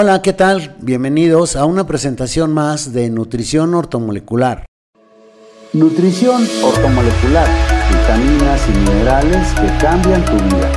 [0.00, 0.76] Hola, ¿qué tal?
[0.78, 4.64] Bienvenidos a una presentación más de Nutrición Ortomolecular.
[5.72, 7.48] Nutrición ortomolecular,
[7.90, 10.72] vitaminas y minerales que cambian tu vida.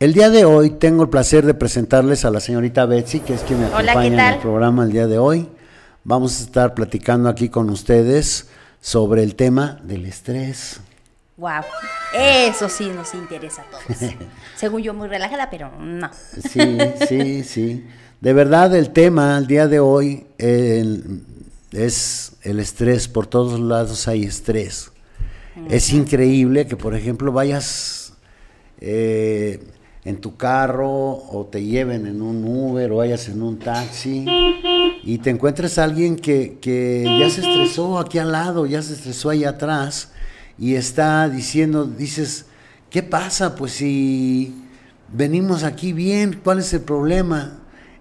[0.00, 3.42] El día de hoy tengo el placer de presentarles a la señorita Betsy, que es
[3.42, 5.46] quien me acompaña en el programa el día de hoy.
[6.04, 8.48] Vamos a estar platicando aquí con ustedes
[8.80, 10.80] sobre el tema del estrés.
[11.38, 11.62] Wow,
[12.12, 14.10] eso sí nos interesa a todos.
[14.56, 16.10] Según yo, muy relajada, pero no.
[16.12, 16.78] Sí,
[17.08, 17.86] sí, sí.
[18.20, 23.06] De verdad, el tema el día de hoy es el estrés.
[23.06, 24.90] Por todos lados hay estrés.
[25.70, 28.14] Es increíble que, por ejemplo, vayas
[28.80, 29.62] eh,
[30.04, 34.26] en tu carro o te lleven en un Uber o vayas en un taxi
[35.04, 38.94] y te encuentres a alguien que, que ya se estresó aquí al lado, ya se
[38.94, 40.12] estresó ahí atrás
[40.58, 42.46] y está diciendo, dices,
[42.90, 43.54] ¿qué pasa?
[43.54, 44.54] Pues si
[45.12, 47.60] venimos aquí bien, ¿cuál es el problema?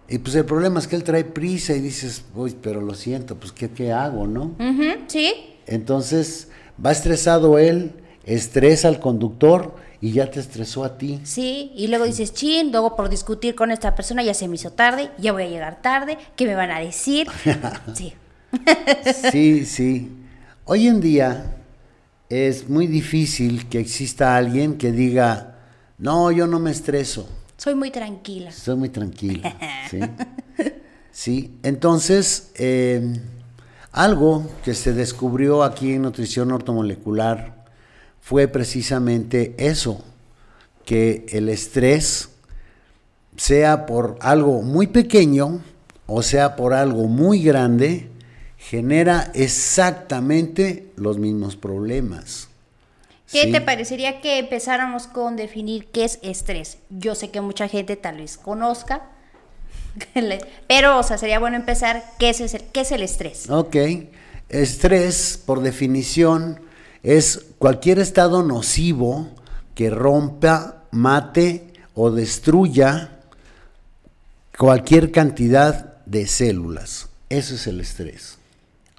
[0.10, 3.36] Y pues el problema es que él trae prisa y dices, uy, pero lo siento,
[3.36, 4.56] pues ¿qué, qué hago, no?
[5.08, 5.34] sí.
[5.68, 6.48] Entonces
[6.84, 7.92] va estresado él,
[8.24, 11.20] estresa al conductor y ya te estresó a ti.
[11.24, 14.72] Sí, y luego dices, chin, luego por discutir con esta persona ya se me hizo
[14.72, 17.28] tarde, ya voy a llegar tarde, ¿qué me van a decir?
[17.94, 18.14] sí.
[19.32, 20.12] sí, sí.
[20.64, 21.57] Hoy en día
[22.30, 25.60] es muy difícil que exista alguien que diga,
[25.98, 27.28] no, yo no me estreso.
[27.58, 28.52] Soy muy tranquila.
[28.52, 29.56] Soy muy tranquila.
[29.90, 30.00] ¿sí?
[31.12, 31.58] sí.
[31.64, 33.20] Entonces, em,
[33.92, 37.66] algo que se descubrió aquí en nutrición ortomolecular
[38.22, 40.04] fue precisamente eso,
[40.86, 42.30] que el estrés,
[43.38, 45.62] sea por algo muy pequeño
[46.08, 48.10] o sea por algo muy grande,
[48.70, 52.50] genera exactamente los mismos problemas.
[53.32, 56.78] ¿Qué te parecería que empezáramos con definir qué es estrés?
[56.90, 59.04] Yo sé que mucha gente tal vez conozca,
[60.68, 63.50] pero o sea, sería bueno empezar qué es, el, qué es el estrés.
[63.50, 63.76] Ok,
[64.50, 66.60] estrés por definición
[67.04, 69.30] es cualquier estado nocivo
[69.76, 73.20] que rompa, mate o destruya
[74.58, 77.08] cualquier cantidad de células.
[77.30, 78.37] Eso es el estrés.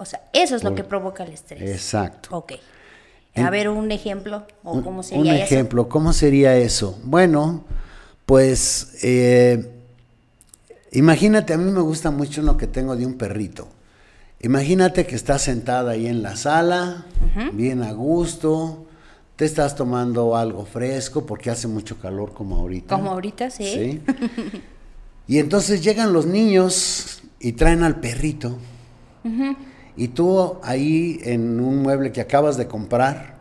[0.01, 1.61] O sea, eso es lo que provoca el estrés.
[1.61, 2.29] Exacto.
[2.31, 2.53] Ok.
[3.35, 6.97] A ver, un ejemplo, o cómo sería Un ejemplo, ¿cómo sería eso?
[7.03, 7.65] Bueno,
[8.25, 9.69] pues, eh,
[10.93, 13.67] imagínate, a mí me gusta mucho lo que tengo de un perrito.
[14.39, 17.05] Imagínate que estás sentada ahí en la sala,
[17.51, 18.87] bien a gusto,
[19.35, 22.95] te estás tomando algo fresco porque hace mucho calor como ahorita.
[22.95, 23.65] Como ahorita, sí.
[23.65, 24.01] ¿Sí?
[25.27, 28.57] y entonces llegan los niños y traen al perrito.
[29.99, 33.35] Y tú ahí en un mueble que acabas de comprar,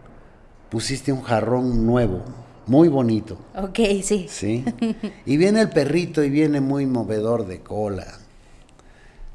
[0.70, 2.24] pusiste un jarrón nuevo,
[2.66, 3.38] muy bonito.
[3.54, 4.26] Ok, sí.
[4.28, 4.64] Sí.
[5.24, 8.18] Y viene el perrito y viene muy movedor de cola.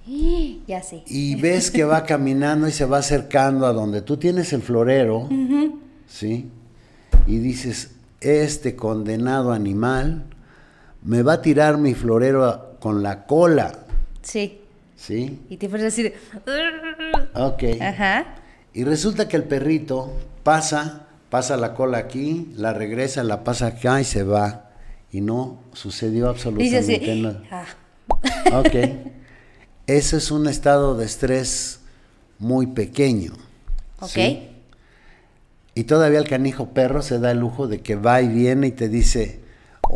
[0.68, 1.04] Ya sé.
[1.08, 5.30] Y ves que va caminando y se va acercando a donde tú tienes el florero,
[6.06, 6.50] ¿sí?
[7.26, 10.26] Y dices, este condenado animal
[11.04, 13.86] me va a tirar mi florero con la cola.
[14.22, 14.60] Sí.
[14.96, 15.40] ¿Sí?
[15.50, 16.16] Y te fuerzas así de...
[17.36, 17.64] Ok.
[17.82, 18.36] Ajá.
[18.74, 24.02] Y resulta que el perrito pasa, pasa la cola aquí, la regresa, la pasa acá
[24.02, 24.72] y se va.
[25.12, 27.44] Y no sucedió absolutamente nada.
[27.52, 27.66] Ah.
[28.60, 28.76] Ok.
[29.86, 31.82] Ese es un estado de estrés
[32.40, 33.34] muy pequeño.
[34.00, 34.18] Ok.
[35.76, 38.72] Y todavía el canijo perro se da el lujo de que va y viene y
[38.72, 39.43] te dice,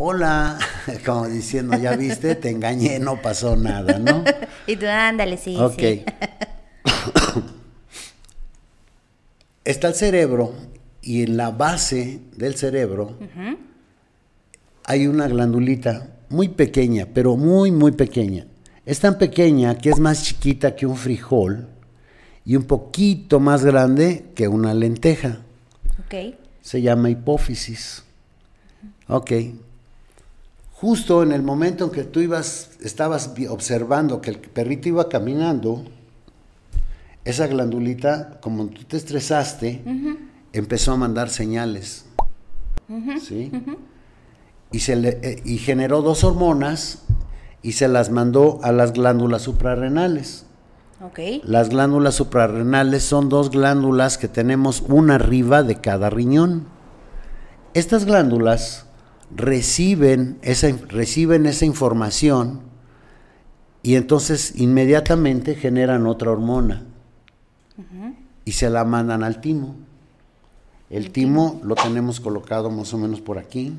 [0.00, 0.58] hola,
[1.04, 4.22] como diciendo, ya viste, te engañé, no pasó nada, ¿no?
[4.66, 5.56] y tú, ándale, sí.
[5.58, 5.82] Ok.
[9.64, 10.54] Está el cerebro
[11.02, 13.18] y en la base del cerebro
[14.84, 18.46] hay una glandulita muy pequeña, pero muy, muy pequeña.
[18.86, 21.68] Es tan pequeña que es más chiquita que un frijol
[22.46, 25.40] y un poquito más grande que una lenteja.
[26.06, 26.36] Ok.
[26.62, 28.04] Se llama hipófisis.
[29.06, 29.32] Ok,
[30.80, 35.84] justo en el momento en que tú ibas, estabas observando que el perrito iba caminando,
[37.24, 39.82] esa glandulita, como tú te estresaste,
[40.52, 42.04] empezó a mandar señales.
[43.20, 43.50] ¿Sí?
[44.72, 47.02] y, se le, eh, y generó dos hormonas
[47.60, 50.46] y se las mandó a las glándulas suprarrenales.
[51.00, 51.42] Okay.
[51.44, 56.66] Las glándulas suprarrenales son dos glándulas que tenemos una arriba de cada riñón.
[57.74, 58.87] Estas glándulas
[59.34, 62.62] reciben esa, reciben esa información
[63.82, 66.84] y entonces inmediatamente generan otra hormona
[68.44, 69.76] y se la mandan al timo.
[70.90, 73.74] El timo lo tenemos colocado más o menos por aquí.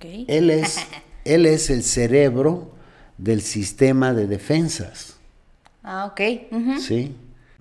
[0.00, 0.78] Él es
[1.24, 2.72] él es el cerebro
[3.18, 5.16] del sistema de defensas.
[5.82, 6.20] Ah, ok.
[6.80, 7.14] ¿sí?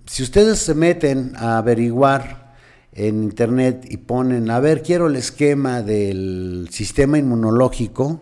[0.06, 2.41] Si ustedes se meten a averiguar
[2.94, 8.22] en internet y ponen, a ver, quiero el esquema del sistema inmunológico,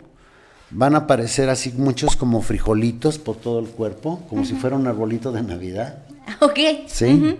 [0.70, 4.86] van a aparecer así muchos como frijolitos por todo el cuerpo, como si fuera un
[4.86, 6.02] arbolito de Navidad.
[6.40, 6.58] Ok.
[6.86, 7.38] ¿Sí?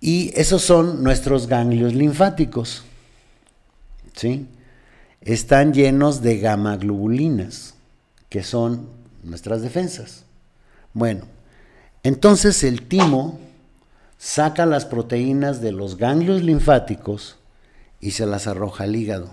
[0.00, 2.84] Y esos son nuestros ganglios linfáticos.
[4.14, 4.46] ¿Sí?
[5.20, 7.74] Están llenos de gamaglobulinas,
[8.30, 8.88] que son
[9.22, 10.24] nuestras defensas.
[10.94, 11.26] Bueno,
[12.02, 13.38] entonces el timo
[14.18, 17.38] saca las proteínas de los ganglios linfáticos
[18.00, 19.30] y se las arroja al hígado.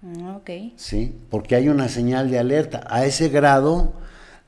[0.00, 0.50] Mm, Ok.
[0.76, 1.14] ¿sí?
[1.30, 2.84] Porque hay una señal de alerta.
[2.88, 3.92] A ese grado,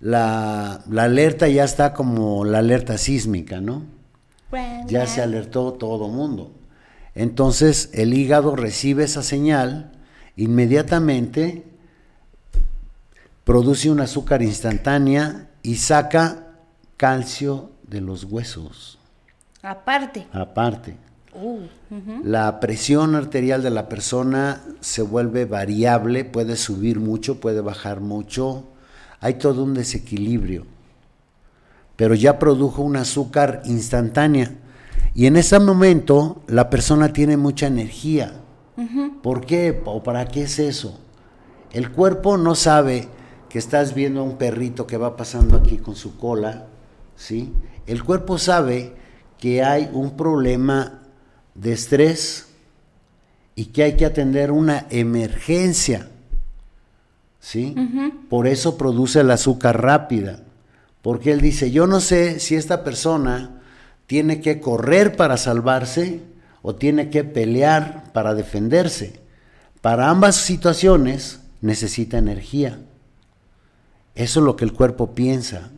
[0.01, 3.85] la, la alerta ya está como la alerta sísmica, ¿no?
[4.87, 6.51] Ya se alertó todo mundo.
[7.15, 9.93] Entonces, el hígado recibe esa señal,
[10.37, 11.65] inmediatamente
[13.45, 16.53] produce un azúcar instantánea y saca
[16.97, 18.99] calcio de los huesos,
[19.63, 20.27] Aparte.
[20.33, 20.97] aparte.
[21.33, 21.61] Uh.
[22.25, 28.65] La presión arterial de la persona se vuelve variable, puede subir mucho, puede bajar mucho,
[29.21, 30.67] hay todo un desequilibrio,
[31.97, 34.57] pero ya produjo un azúcar instantánea
[35.15, 38.33] y en ese momento la persona tiene mucha energía.
[39.23, 40.99] ¿Por qué o para qué es eso?
[41.73, 43.09] El cuerpo no sabe
[43.51, 46.67] que estás viendo a un perrito que va pasando aquí con su cola,
[47.15, 47.53] ¿sí?
[47.87, 48.95] El cuerpo sabe
[49.41, 51.01] que hay un problema
[51.55, 52.47] de estrés
[53.55, 56.09] y que hay que atender una emergencia.
[57.41, 57.75] ¿Sí?
[58.29, 60.41] Por eso produce el azúcar rápida.
[61.03, 63.63] Porque él dice, yo no sé si esta persona
[64.07, 66.21] tiene que correr para salvarse
[66.63, 69.21] o tiene que pelear para defenderse.
[69.81, 72.79] Para ambas situaciones necesita energía.
[74.15, 75.71] Eso es lo que el cuerpo piensa.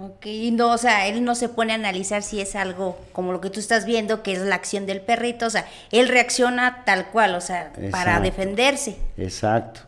[0.00, 3.40] Ok, no, o sea, él no se pone a analizar si es algo como lo
[3.40, 7.08] que tú estás viendo, que es la acción del perrito, o sea, él reacciona tal
[7.10, 8.22] cual, o sea, para Exacto.
[8.22, 8.96] defenderse.
[9.16, 9.80] Exacto.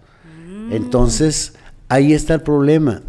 [0.73, 1.53] Entonces,
[1.89, 3.03] ahí está el problema.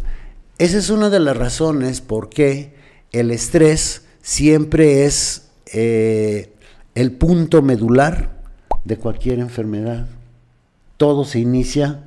[0.58, 2.76] Esa es una de las razones por qué
[3.10, 6.52] el estrés siempre es eh,
[6.94, 8.30] el punto medular
[8.84, 10.06] de cualquier enfermedad.
[10.98, 12.04] Todo se inicia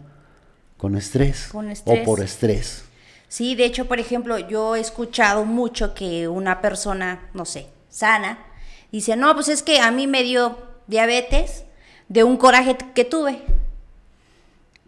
[0.77, 1.99] con estrés, Con estrés.
[2.01, 2.84] o por estrés.
[3.27, 8.37] Sí, de hecho, por ejemplo, yo he escuchado mucho que una persona, no sé, sana,
[8.91, 10.57] dice, no, pues es que a mí me dio
[10.87, 11.65] diabetes
[12.07, 13.41] de un coraje que tuve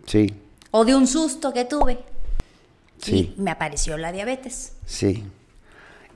[0.06, 0.34] Sí,
[0.72, 2.00] o de un susto que tuve.
[3.02, 3.34] sí.
[3.38, 4.74] Y me apareció la diabetes.
[4.86, 5.26] Sí.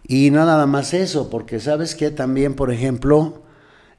[0.07, 3.41] Y no nada más eso, porque sabes que también, por ejemplo,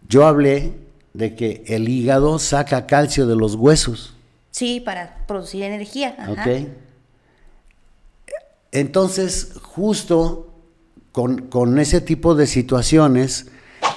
[0.08, 0.72] yo hablé
[1.12, 4.14] de que el hígado saca calcio de los huesos,
[4.50, 6.14] Sí, para producir energía.
[6.18, 6.32] ajá.
[6.32, 6.66] ¿ok?
[8.72, 10.50] Entonces, justo
[11.12, 13.46] con, con ese tipo de situaciones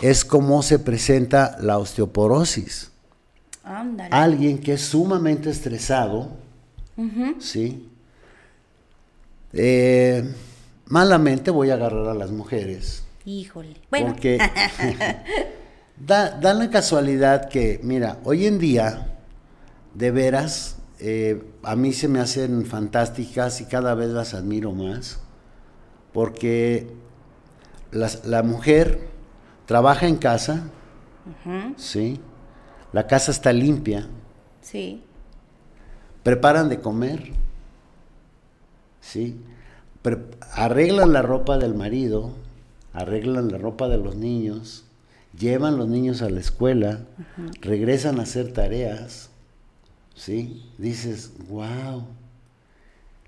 [0.02, 2.92] es como se presenta la osteoporosis.
[3.64, 4.10] Ándale.
[4.12, 6.30] Alguien que es sumamente estresado,
[7.40, 7.90] ¿sí?
[9.54, 10.34] Eh,
[10.88, 13.04] malamente voy a agarrar a las mujeres.
[13.26, 13.76] Híjole.
[13.90, 14.38] Bueno, Porque
[15.98, 19.18] da, da la casualidad que, mira, hoy en día,
[19.96, 25.20] de veras, eh, a mí se me hacen fantásticas y cada vez las admiro más,
[26.14, 26.88] porque
[27.92, 29.00] las- la mujer
[29.66, 30.70] trabaja en casa,
[31.78, 32.20] ¿sí?
[32.94, 34.08] La casa está limpia,
[34.62, 35.04] sí.
[36.24, 37.32] preparan de comer,
[39.02, 39.40] ¿sí?
[40.02, 42.32] Pre- arreglan la ropa del marido,
[42.94, 44.86] arreglan la ropa de los niños,
[45.38, 47.02] llevan los niños a la escuela,
[47.62, 49.30] regresan a hacer tareas,
[50.16, 50.70] ¿sí?
[50.78, 52.06] Dices, wow.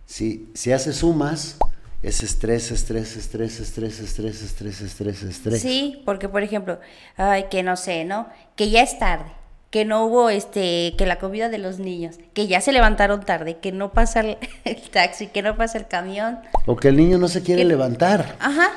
[0.06, 1.58] Si, si haces sumas,
[2.02, 5.62] es estrés, estrés, estrés, estrés, estrés, estrés, estrés, estrés.
[5.62, 6.80] Sí, porque por ejemplo,
[7.18, 8.28] ay, que no sé, ¿no?
[8.56, 9.30] Que ya es tarde,
[9.70, 13.58] que no hubo este, que la comida de los niños, que ya se levantaron tarde,
[13.58, 16.40] que no pasa el, el taxi, que no pasa el camión.
[16.66, 18.70] O que el niño no se quiere Que- levantar, Ajá,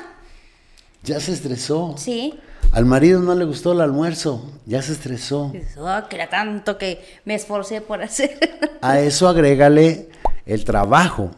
[1.03, 1.95] ya se estresó.
[1.97, 2.39] sí.
[2.71, 5.51] Al marido no le gustó el almuerzo, ya se estresó.
[5.77, 8.37] "Oh, que era tanto que me esforcé por hacer.
[8.81, 10.09] A eso agrégale
[10.45, 11.31] el trabajo,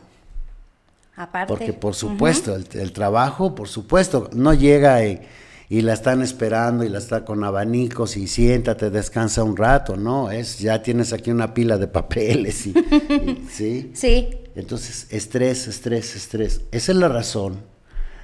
[1.16, 1.48] Aparte.
[1.48, 5.22] porque por supuesto, el, el trabajo, por supuesto, no llega y,
[5.70, 10.32] y la están esperando y la está con abanicos y siéntate, descansa un rato, no,
[10.32, 13.92] es ya tienes aquí una pila de papeles y, y- sí.
[13.96, 16.62] Sí, Entonces, estrés, estrés, estrés.
[16.72, 17.58] Esa es la razón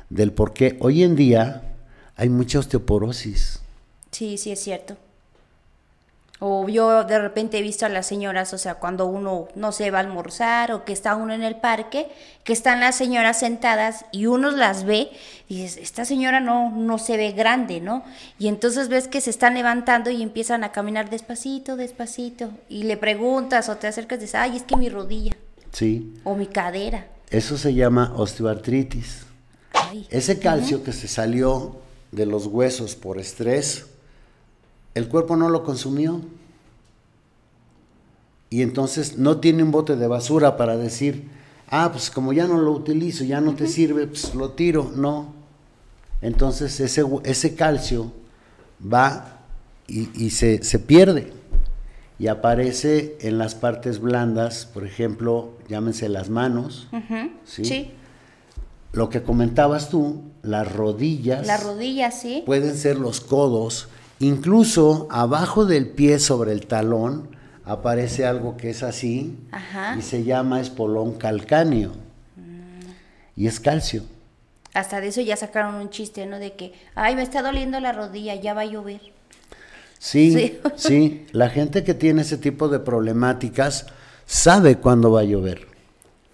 [0.09, 1.63] del por qué hoy en día
[2.19, 3.61] hay mucha osteoporosis.
[4.11, 4.97] sí, sí es cierto.
[6.41, 9.91] O yo de repente he visto a las señoras, o sea, cuando uno no se
[9.91, 12.07] va a almorzar o que está uno en el parque,
[12.45, 15.11] que están las señoras sentadas y uno las ve
[15.49, 18.03] y dices, esta señora no, no se ve grande, ¿no?
[18.37, 22.51] Y entonces ves que se están levantando y empiezan a caminar despacito, despacito.
[22.69, 25.35] Y le preguntas o te acercas y dices, ay, es que mi rodilla.
[25.73, 26.13] Sí.
[26.23, 27.07] O mi cadera.
[27.29, 29.25] Eso se llama osteoartritis.
[30.09, 33.87] Ese calcio que se salió de los huesos por estrés,
[34.95, 36.21] el cuerpo no lo consumió.
[38.49, 41.29] Y entonces no tiene un bote de basura para decir,
[41.69, 44.91] ah, pues como ya no lo utilizo, ya no te sirve, pues lo tiro.
[44.95, 45.33] No.
[46.21, 48.11] Entonces ese, ese calcio
[48.81, 49.39] va
[49.87, 51.31] y, se, pierde
[52.17, 56.87] y aparece en las partes blandas, por ejemplo, llámense las manos.
[57.45, 57.91] ¿sí?
[58.91, 61.45] Lo que comentabas tú, las rodillas.
[61.45, 62.43] Las rodillas, sí.
[62.45, 67.29] Pueden ser los codos Incluso abajo del pie sobre el talón
[67.63, 69.37] aparece algo que es así
[69.97, 71.93] y se llama espolón calcáneo.
[73.35, 74.03] Y es calcio.
[74.73, 76.37] Hasta de eso ya sacaron un chiste, ¿no?
[76.37, 78.99] De que, ay, me está doliendo la rodilla, ya va a llover.
[79.97, 81.27] Sí, sí, sí.
[81.31, 83.87] La gente que tiene ese tipo de problemáticas
[84.25, 85.68] sabe cuándo va a llover.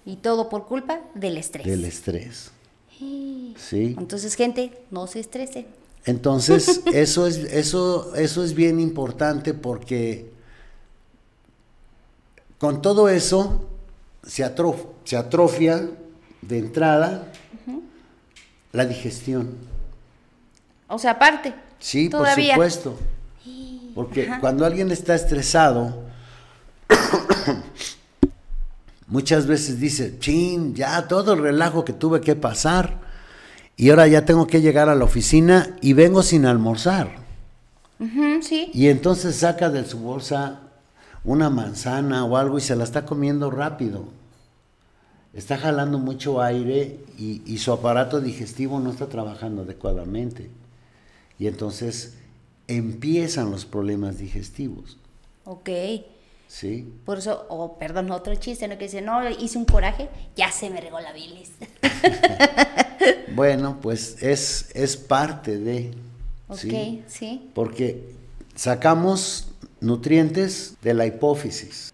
[0.06, 1.66] Y todo por culpa del estrés.
[1.66, 2.52] Del estrés.
[2.98, 3.96] Sí.
[3.98, 5.66] Entonces, gente, no se estrese.
[6.06, 10.32] Entonces, eso es, eso, eso es bien importante porque
[12.58, 13.66] con todo eso
[14.24, 15.90] se, atrofia
[16.42, 17.32] de entrada
[18.72, 19.56] la digestión.
[20.88, 21.54] O sea, aparte.
[21.80, 22.98] Sí, por supuesto.
[23.96, 26.04] Porque cuando alguien está estresado,
[29.08, 33.00] muchas veces dice, chin, ya todo el relajo que tuve que pasar
[33.78, 37.16] y ahora ya tengo que llegar a la oficina y vengo sin almorzar.
[38.42, 38.72] sí.
[38.74, 40.62] Y entonces saca de su bolsa
[41.24, 44.06] una manzana o algo y se la está comiendo rápido.
[45.34, 50.50] Está jalando mucho aire y, y su aparato digestivo no está trabajando adecuadamente.
[51.38, 52.16] Y entonces
[52.68, 54.98] empiezan los problemas digestivos.
[55.44, 55.70] Ok.
[56.48, 56.94] Sí.
[57.06, 58.78] Por eso, o oh, perdón, otro chiste, ¿no?
[58.78, 61.52] Que dice, no, hice un coraje, ya se me regó la bilis.
[63.36, 65.92] bueno, pues es, es parte de.
[66.48, 67.50] Ok, ¿sí?
[67.54, 68.14] Porque
[68.56, 69.48] sacamos
[69.82, 71.94] nutrientes de la hipófisis,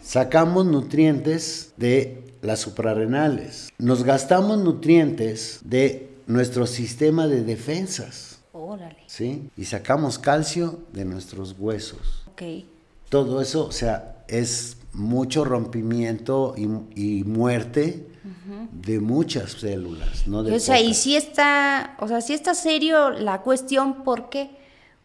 [0.00, 8.38] sacamos nutrientes de las suprarrenales, nos gastamos nutrientes de nuestro sistema de defensas.
[8.52, 9.02] Órale.
[9.06, 9.50] ¿Sí?
[9.56, 12.24] Y sacamos calcio de nuestros huesos.
[12.26, 12.42] Ok
[13.24, 18.06] todo eso, o sea, es mucho rompimiento y, muerte
[18.72, 20.40] de muchas células, ¿no?
[20.40, 24.50] o sea, y si está, o sea, si está serio la cuestión, ¿por qué?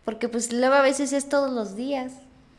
[0.03, 2.11] Porque pues luego a veces es todos los días.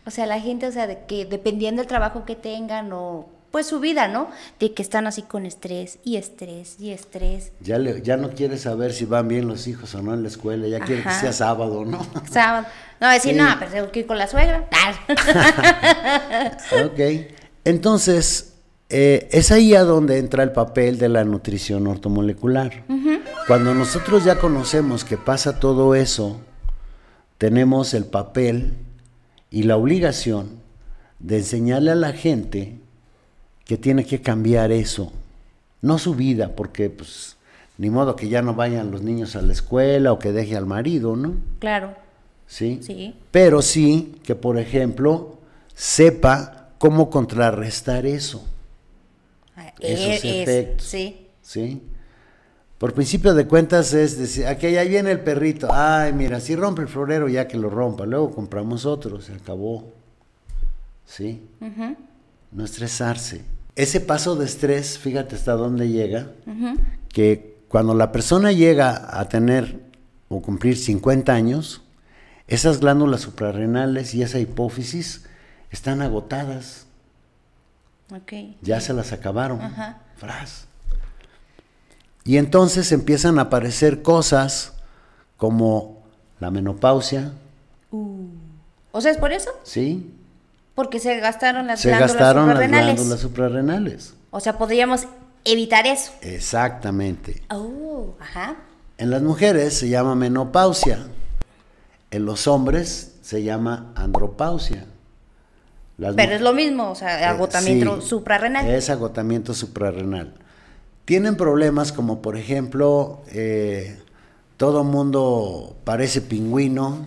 [0.06, 3.66] O sea, la gente, o sea, de que dependiendo del trabajo que tengan o pues
[3.66, 4.28] su vida, ¿no?
[4.58, 7.52] De que están así con estrés y estrés y estrés.
[7.60, 10.28] Ya, le, ya no quiere saber si van bien los hijos o no en la
[10.28, 12.04] escuela, ya quiere que sea sábado, ¿no?
[12.30, 12.66] Sábado.
[13.02, 14.68] No, decir, no, pero tengo que ir con la suegra.
[16.84, 17.00] ok.
[17.64, 18.54] Entonces,
[18.88, 22.84] eh, es ahí a donde entra el papel de la nutrición ortomolecular.
[23.48, 26.40] Cuando nosotros ya conocemos que pasa todo eso,
[27.38, 28.74] tenemos el papel
[29.50, 30.60] y la obligación
[31.18, 32.78] de enseñarle a la gente
[33.64, 35.12] que tiene que cambiar eso.
[35.80, 37.36] No su vida, porque pues
[37.78, 40.66] ni modo que ya no vayan los niños a la escuela o que deje al
[40.66, 41.34] marido, ¿no?
[41.58, 42.01] Claro.
[42.52, 42.80] ¿Sí?
[42.82, 43.14] Sí.
[43.30, 45.38] Pero sí que, por ejemplo,
[45.74, 48.46] sepa cómo contrarrestar eso.
[49.56, 50.86] Ah, esos efectos.
[50.86, 51.28] Sí.
[51.40, 51.80] ¿Sí?
[52.76, 56.82] Por principio de cuentas es decir, aquí ahí viene el perrito, ay, mira, si rompe
[56.82, 59.90] el florero ya que lo rompa, luego compramos otro, se acabó.
[61.06, 61.48] ¿Sí?
[62.50, 63.46] no estresarse.
[63.76, 66.32] Ese paso de estrés, fíjate hasta dónde llega,
[67.08, 69.80] que cuando la persona llega a tener
[70.28, 71.81] o cumplir 50 años,
[72.52, 75.24] esas glándulas suprarrenales y esa hipófisis
[75.70, 76.86] están agotadas.
[78.60, 79.58] Ya se las acabaron.
[80.16, 80.66] Fras.
[82.24, 84.74] Y entonces empiezan a aparecer cosas
[85.38, 86.02] como
[86.40, 87.32] la menopausia.
[87.90, 88.26] Uh.
[88.92, 89.50] ¿O sea, es por eso?
[89.64, 90.12] Sí.
[90.74, 94.14] Porque se gastaron las se glándulas gastaron las glándulas suprarrenales.
[94.30, 95.06] O sea, podríamos
[95.44, 96.12] evitar eso.
[96.20, 97.42] Exactamente.
[97.50, 98.56] Oh, ajá.
[98.98, 100.98] En las mujeres se llama menopausia.
[102.12, 104.86] En los hombres se llama andropausia.
[105.96, 108.68] Pero es lo mismo, o sea, eh, agotamiento suprarrenal.
[108.68, 110.34] Es agotamiento suprarrenal.
[111.06, 113.98] Tienen problemas como, por ejemplo, eh,
[114.58, 117.06] todo mundo parece pingüino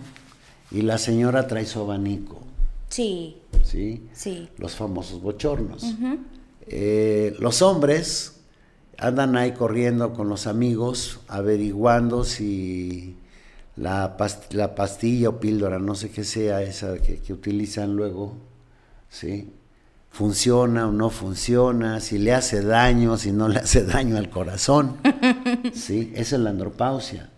[0.72, 2.40] y la señora trae su abanico.
[2.88, 3.36] Sí.
[3.62, 4.08] ¿sí?
[4.12, 4.48] Sí.
[4.58, 5.84] Los famosos bochornos.
[6.66, 8.40] Eh, los hombres
[8.98, 13.16] andan ahí corriendo con los amigos, averiguando si
[13.76, 14.16] la,
[14.50, 18.34] la pastilla o píldora, no sé qué sea esa que, que utilizan luego,
[19.08, 19.52] ¿sí?
[20.16, 24.96] funciona o no funciona, si le hace daño, si no le hace daño al corazón.
[25.74, 26.10] ¿sí?
[26.14, 27.28] Esa es la andropausia.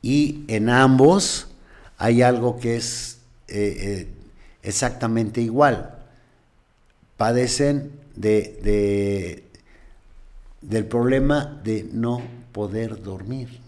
[0.00, 1.48] Y en ambos
[1.98, 4.08] hay algo que es eh, eh,
[4.62, 5.96] exactamente igual.
[7.16, 9.44] Padecen de, de,
[10.60, 13.58] del problema de no poder dormir.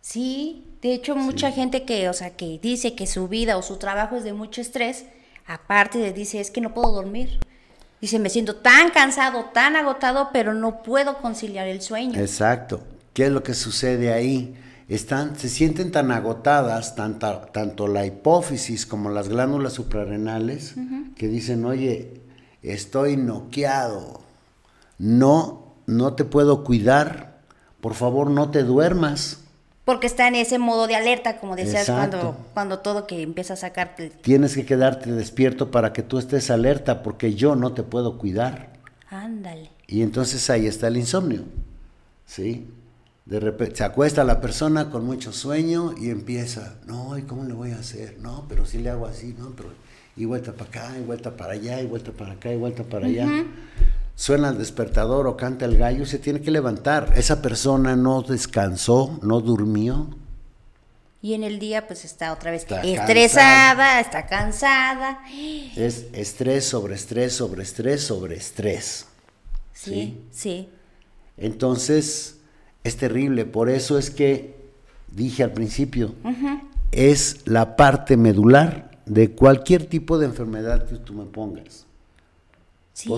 [0.00, 3.76] Sí, de hecho mucha gente que, o sea, que dice que su vida o su
[3.76, 5.04] trabajo es de mucho estrés,
[5.46, 7.38] aparte de dice es que no puedo dormir.
[8.00, 12.20] Dice, me siento tan cansado, tan agotado, pero no puedo conciliar el sueño.
[12.20, 12.82] Exacto.
[13.14, 14.54] ¿Qué es lo que sucede ahí?
[14.88, 20.74] Están, se sienten tan agotadas, tanto, tanto la hipófisis como las glándulas suprarrenales,
[21.16, 22.20] que dicen, oye,
[22.62, 24.20] estoy noqueado,
[24.98, 27.40] no, no te puedo cuidar,
[27.80, 29.38] por favor no te duermas.
[29.86, 33.56] Porque está en ese modo de alerta, como decías, cuando, cuando todo que empieza a
[33.56, 34.10] sacarte.
[34.10, 38.72] Tienes que quedarte despierto para que tú estés alerta, porque yo no te puedo cuidar.
[39.08, 39.70] Ándale.
[39.86, 41.44] Y entonces ahí está el insomnio.
[42.26, 42.66] ¿Sí?
[43.26, 47.52] De repente se acuesta la persona con mucho sueño y empieza, no, ¿y cómo le
[47.52, 48.18] voy a hacer?
[48.18, 49.68] No, pero si le hago así, no, pero
[50.16, 53.06] y vuelta para acá, y vuelta para allá, y vuelta para acá, y vuelta para
[53.06, 53.28] allá
[54.16, 57.12] suena el despertador o canta el gallo, se tiene que levantar.
[57.14, 60.08] Esa persona no descansó, no durmió.
[61.22, 65.20] Y en el día pues está otra vez estresada, está cansada.
[65.76, 69.06] Es estrés sobre estrés sobre estrés sobre estrés.
[69.72, 70.68] Sí, sí.
[71.36, 72.38] Entonces
[72.84, 74.56] es terrible, por eso es que
[75.08, 76.14] dije al principio,
[76.92, 81.84] es la parte medular de cualquier tipo de enfermedad que tú me pongas.
[82.92, 83.08] Sí.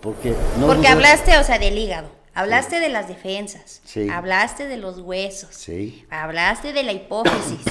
[0.00, 2.08] Porque, Porque hablaste, o sea, del hígado.
[2.34, 3.82] Hablaste de las defensas.
[4.12, 5.50] Hablaste de los huesos.
[5.52, 6.04] Sí.
[6.08, 7.64] Hablaste de la hipófisis.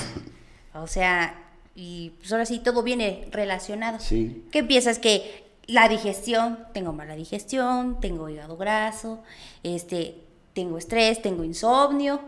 [0.74, 1.42] o sea,
[1.74, 4.00] y pues ahora sí todo viene relacionado.
[4.00, 4.46] Sí.
[4.52, 9.22] ¿Qué piensas que la digestión, tengo mala digestión, tengo hígado graso,
[9.64, 12.22] este, tengo estrés, tengo insomnio,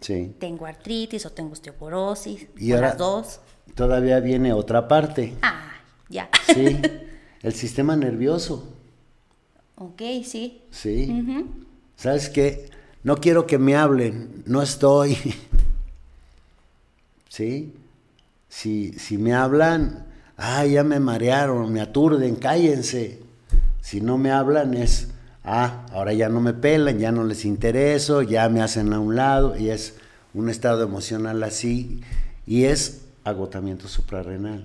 [0.00, 0.34] sí.
[0.38, 3.40] tengo artritis o tengo osteoporosis, y ahora las dos.
[3.74, 5.34] Todavía viene otra parte.
[5.42, 5.74] Ah,
[6.08, 6.28] ya.
[6.52, 6.78] Sí,
[7.42, 8.75] el sistema nervioso.
[9.76, 10.62] Ok, sí.
[10.70, 11.44] Sí.
[11.96, 12.70] ¿Sabes qué?
[13.02, 15.16] No quiero que me hablen, no estoy.
[17.28, 17.74] ¿Sí?
[18.48, 20.06] Si, si me hablan,
[20.38, 23.20] ah, ya me marearon, me aturden, cállense.
[23.82, 25.08] Si no me hablan es,
[25.44, 29.14] ah, ahora ya no me pelan, ya no les intereso, ya me hacen a un
[29.14, 29.94] lado y es
[30.32, 32.00] un estado emocional así
[32.46, 34.64] y es agotamiento suprarrenal.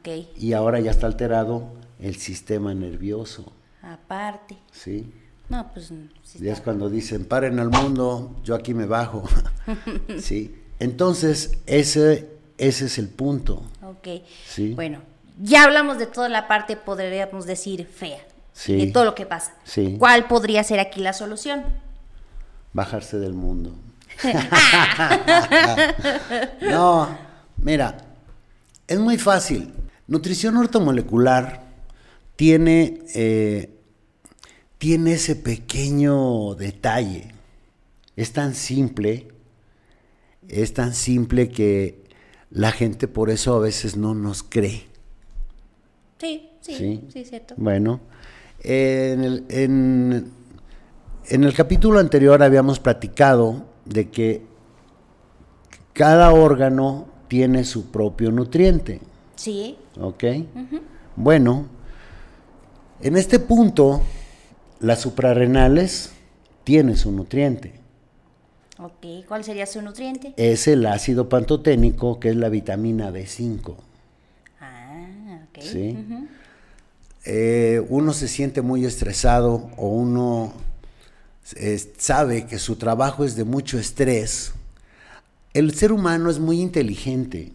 [0.00, 0.28] Okay.
[0.36, 1.68] Y ahora ya está alterado
[2.00, 3.52] el sistema nervioso.
[3.84, 4.56] Aparte.
[4.72, 5.12] Sí.
[5.48, 5.92] No, pues.
[6.22, 9.28] Sí es cuando dicen, paren al mundo, yo aquí me bajo.
[10.20, 10.54] sí.
[10.78, 13.62] Entonces, ese, ese es el punto.
[13.82, 14.08] Ok.
[14.46, 14.74] Sí.
[14.74, 15.00] Bueno,
[15.40, 18.24] ya hablamos de toda la parte, podríamos decir, fea.
[18.52, 18.86] Sí.
[18.86, 19.54] De todo lo que pasa.
[19.64, 19.96] Sí.
[19.98, 21.64] ¿Cuál podría ser aquí la solución?
[22.72, 23.74] Bajarse del mundo.
[26.60, 27.18] no,
[27.56, 27.96] mira,
[28.86, 29.74] es muy fácil.
[30.06, 31.64] Nutrición ortomolecular
[32.36, 33.73] tiene eh,
[34.78, 37.34] tiene ese pequeño detalle.
[38.16, 39.28] Es tan simple,
[40.48, 42.04] es tan simple que
[42.50, 44.86] la gente por eso a veces no nos cree.
[46.18, 47.54] Sí, sí, sí, cierto.
[47.56, 48.00] Bueno,
[48.60, 50.30] en el, en,
[51.26, 54.42] en el capítulo anterior habíamos platicado de que
[55.92, 59.00] cada órgano tiene su propio nutriente.
[59.36, 59.76] Sí.
[60.00, 60.24] ¿Ok?
[61.16, 61.66] Bueno,
[63.00, 64.02] en este punto
[64.84, 66.10] las suprarrenales
[66.62, 67.72] tienen su nutriente.
[68.78, 70.34] Ok, ¿cuál sería su nutriente?
[70.36, 73.74] Es el ácido pantoténico, que es la vitamina B5.
[74.60, 75.62] Ah, ok.
[75.62, 75.96] Sí.
[77.24, 80.52] Eh, uno se siente muy estresado o uno
[81.96, 84.52] sabe que su trabajo es de mucho estrés.
[85.54, 87.52] El ser humano es muy inteligente.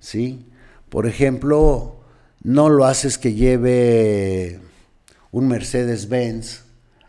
[0.00, 0.44] ¿Sí?
[0.88, 1.96] Por ejemplo,
[2.42, 4.60] no lo haces que lleve
[5.36, 6.62] un Mercedes-Benz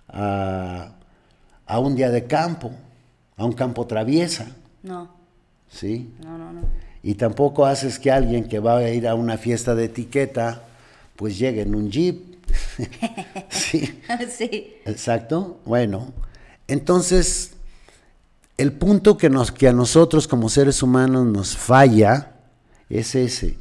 [0.10, 0.92] a,
[1.80, 2.74] un día de campo,
[3.38, 4.48] a un campo traviesa.
[4.84, 5.10] No.
[5.70, 6.14] ¿Sí?
[6.22, 6.62] No, no, no.
[7.04, 10.64] Y tampoco haces que alguien que va a ir a una fiesta de etiqueta,
[11.16, 12.36] pues llegue en un jeep.
[13.50, 13.98] sí.
[14.30, 14.74] sí.
[14.84, 15.62] Exacto.
[15.64, 16.12] Bueno,
[16.68, 17.54] entonces,
[18.58, 22.34] el punto que, nos, que a nosotros como seres humanos nos falla
[22.90, 23.56] es ese.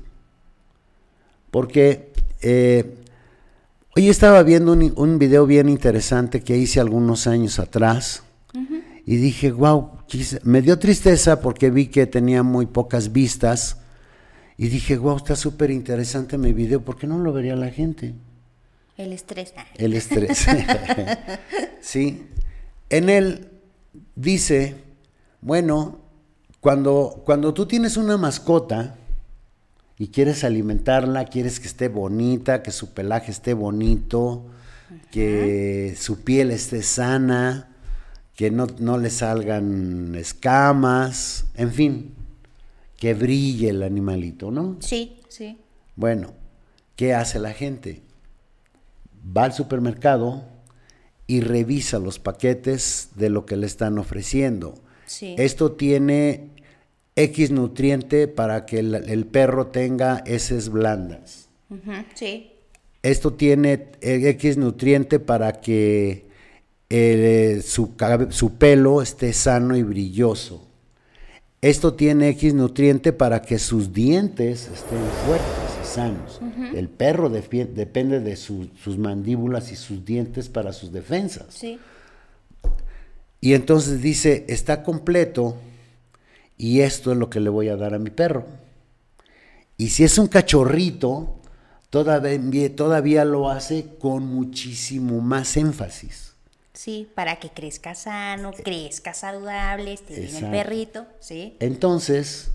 [1.52, 2.96] Porque eh,
[3.96, 8.22] hoy estaba viendo un, un, video bien interesante que hice algunos años atrás
[9.06, 9.90] y dije, wow,
[10.42, 13.78] me dio tristeza porque vi que tenía muy pocas vistas
[14.58, 18.14] y dije, wow, está súper interesante mi video, ¿por qué no lo vería la gente?
[18.98, 19.54] El estrés.
[19.76, 20.46] El estrés.
[21.80, 22.26] sí.
[22.90, 23.48] En él
[24.14, 24.74] dice,
[25.40, 26.00] bueno,
[26.60, 28.96] cuando, cuando tú tienes una mascota
[29.98, 34.46] y quieres alimentarla, quieres que esté bonita, que su pelaje esté bonito,
[35.10, 37.74] que su piel esté sana,
[38.34, 42.14] que no, no le salgan escamas, en fin,
[42.98, 44.76] que brille el animalito, ¿no?
[44.80, 45.58] Sí, sí.
[45.96, 46.34] Bueno,
[46.94, 48.02] ¿qué hace la gente?
[49.36, 50.44] Va al supermercado
[51.26, 54.74] y revisa los paquetes de lo que le están ofreciendo.
[55.06, 55.34] Sí.
[55.38, 56.50] Esto tiene
[57.16, 61.48] X nutriente para que el, perro tenga heces blandas.
[62.14, 62.52] sí.
[63.02, 66.26] Esto tiene X nutriente para que
[66.90, 67.92] eh, su,
[68.30, 70.66] su pelo esté sano y brilloso.
[71.62, 75.48] Esto tiene X nutriente para que sus dientes estén fuertes
[75.82, 76.40] y sanos.
[76.74, 81.46] El perro depende de sus mandíbulas y sus dientes para sus defensas.
[81.50, 81.78] Sí.
[83.40, 85.56] Y entonces dice, está completo
[86.56, 88.46] y esto es lo que le voy a dar a mi perro.
[89.76, 91.36] Y si es un cachorrito,
[91.90, 96.34] todavía, todavía lo hace con muchísimo más énfasis.
[96.72, 101.56] Sí, para que crezca sano, crezca saludable, esté bien el perrito, ¿sí?
[101.60, 102.50] Entonces,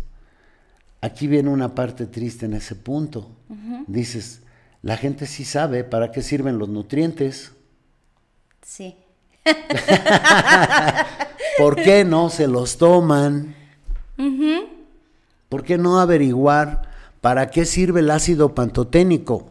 [1.02, 3.32] aquí viene una parte triste en ese punto.
[3.88, 4.42] Dices,
[4.82, 7.52] la gente sí sabe para qué sirven los nutrientes.
[8.64, 8.96] Sí.
[11.58, 13.56] ¿Por qué no se los toman?
[15.50, 16.84] ¿Por qué no averiguar
[17.22, 19.50] para qué sirve el ácido pantoténico?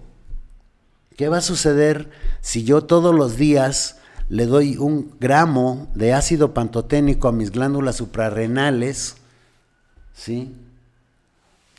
[1.17, 3.99] ¿Qué va a suceder si yo todos los días
[4.31, 9.17] le doy un gramo de ácido pantoténico a mis glándulas suprarrenales,
[10.15, 10.55] ¿sí?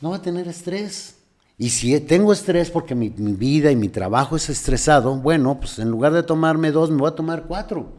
[0.02, 1.16] No va a tener estrés.
[1.56, 5.90] Y si tengo estrés porque mi, vida y mi trabajo es estresado, bueno, pues en
[5.90, 7.90] lugar de tomarme dos, me voy a tomar cuatro.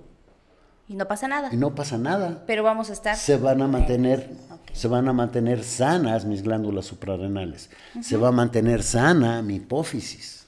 [0.88, 1.50] Y no pasa nada.
[1.52, 2.44] Y no pasa nada.
[2.46, 3.16] Pero vamos a estar.
[3.16, 4.30] Se van a mantener,
[4.74, 7.70] se van a mantener sanas mis glándulas suprarrenales.
[8.02, 10.46] Se va a mantener sana mi hipófisis.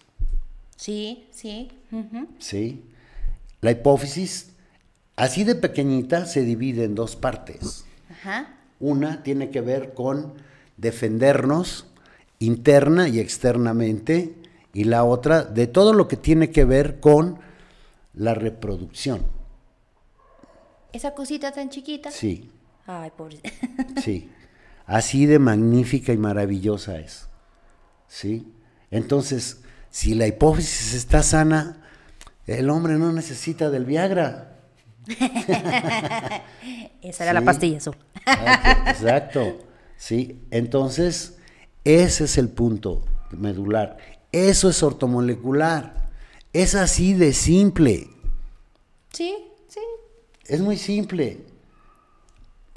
[0.75, 1.71] Sí, sí.
[2.39, 2.83] Sí.
[3.61, 4.51] La hipófisis,
[5.15, 7.85] así de pequeñita, se divide en dos partes.
[8.79, 10.33] Una tiene que ver con
[10.77, 11.85] defendernos
[12.39, 14.35] interna y externamente,
[14.73, 17.39] y la otra de todo lo que tiene que ver con
[18.13, 19.21] la reproducción.
[20.91, 22.11] ¿Esa cosita tan chiquita?
[22.11, 22.51] Sí.
[22.85, 23.39] Ay, pobre.
[24.03, 24.29] sí.
[24.85, 27.27] Así de magnífica y maravillosa es.
[28.07, 28.53] ¿Sí?
[28.91, 31.81] Entonces, si la hipófisis está sana,
[32.45, 34.59] el hombre no necesita del Viagra.
[37.01, 37.95] Esa era la pastilla azul.
[38.87, 39.59] Exacto.
[39.97, 41.37] Sí, entonces
[41.83, 43.97] ese es el punto medular.
[44.31, 46.09] Eso es ortomolecular.
[46.51, 48.09] Es así de simple.
[49.11, 49.35] Sí,
[49.67, 49.79] sí.
[50.45, 51.45] Es muy simple.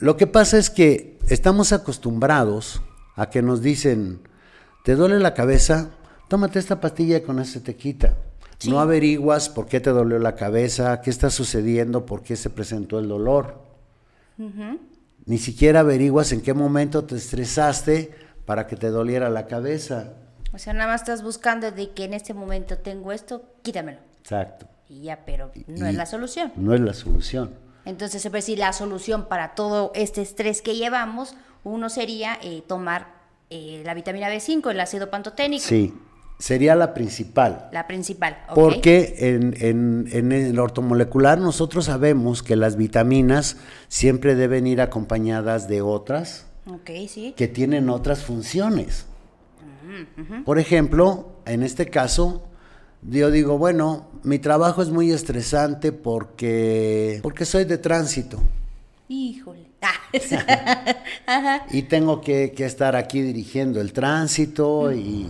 [0.00, 2.82] Lo que pasa es que estamos acostumbrados
[3.16, 4.20] a que nos dicen,
[4.84, 5.90] ¿te duele la cabeza?
[6.28, 8.16] Tómate esta pastilla y con eso te quita.
[8.68, 13.00] No averiguas por qué te dolió la cabeza, qué está sucediendo, por qué se presentó
[13.00, 13.60] el dolor.
[15.26, 18.14] Ni siquiera averiguas en qué momento te estresaste
[18.46, 20.12] para que te doliera la cabeza.
[20.52, 23.98] O sea, nada más estás buscando de que en este momento tengo esto, quítamelo.
[24.20, 24.68] Exacto.
[24.88, 26.52] Y ya, pero no es la solución.
[26.56, 27.50] No es la solución.
[27.88, 32.62] Entonces, se puede decir, la solución para todo este estrés que llevamos, uno sería eh,
[32.66, 33.14] tomar
[33.48, 35.64] eh, la vitamina B5, el ácido pantoténico.
[35.64, 35.94] Sí,
[36.38, 37.68] Sería la principal.
[37.72, 43.56] La principal, Porque en, en, el ortomolecular nosotros sabemos que las vitaminas
[43.88, 46.46] siempre deben ir acompañadas de otras
[47.08, 47.34] sí.
[47.36, 49.06] que tienen otras funciones.
[50.44, 52.44] Por ejemplo, en este caso,
[53.02, 58.38] yo digo, bueno, mi trabajo es muy estresante porque, porque soy de tránsito.
[59.08, 59.68] Híjole.
[61.70, 65.26] Y tengo que, estar aquí dirigiendo el tránsito y,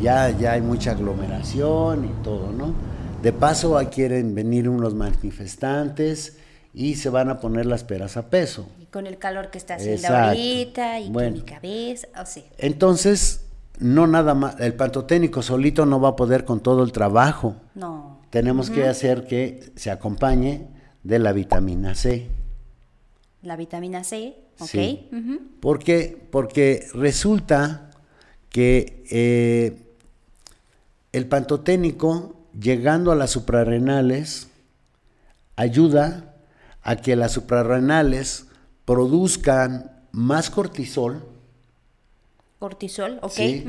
[0.00, 2.74] ya, ya hay mucha aglomeración y todo, ¿no?
[3.22, 6.38] De paso, quieren venir unos manifestantes
[6.74, 8.68] y se van a poner las peras a peso.
[8.80, 12.44] Y con el calor que está haciendo ahorita y con mi cabeza, o sea.
[12.58, 13.45] Entonces,
[13.78, 17.56] no nada más, el pantoténico solito no va a poder con todo el trabajo.
[17.74, 18.20] No.
[18.30, 20.68] Tenemos que hacer que se acompañe
[21.02, 22.28] de la vitamina C.
[23.42, 24.68] La vitamina C, ok.
[24.68, 25.08] Sí.
[25.60, 26.26] ¿Por qué?
[26.30, 27.90] Porque resulta
[28.48, 29.82] que eh,
[31.12, 34.48] el pantoténico, llegando a las suprarrenales,
[35.56, 36.34] ayuda
[36.82, 38.46] a que las suprarrenales
[38.84, 41.24] produzcan más cortisol.
[42.58, 43.30] Cortisol, ok.
[43.32, 43.64] ¿sí?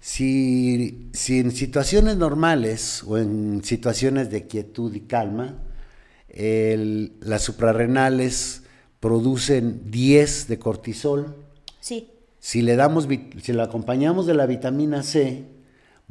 [0.00, 5.58] Si, si en situaciones normales o en situaciones de quietud y calma,
[6.28, 8.62] el- las suprarrenales
[8.98, 11.36] producen 10 de cortisol,
[11.80, 12.08] Sí.
[12.40, 13.06] si le damos,
[13.42, 15.44] si la acompañamos de la vitamina C,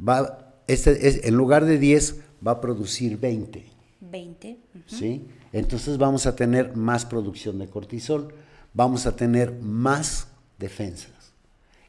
[0.00, 3.66] va, este, es- en lugar de 10 va a producir 20,
[4.00, 4.58] 20.
[4.74, 4.96] ujú.
[4.96, 5.26] ¿sí?
[5.52, 8.32] Entonces vamos a tener más producción de cortisol,
[8.72, 10.28] vamos a tener más
[10.58, 11.11] defensas.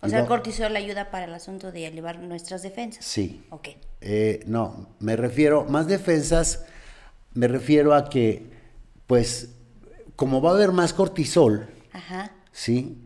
[0.03, 3.05] O Y sea, el va- cortisol ayuda para el asunto de elevar nuestras defensas.
[3.05, 3.41] Sí.
[3.49, 3.69] Ok.
[4.01, 6.65] Eh, no, me refiero, más defensas,
[7.33, 8.51] me refiero a que,
[9.07, 9.49] pues,
[10.17, 12.31] como va a haber más cortisol, Ajá.
[12.51, 12.97] ¿sí?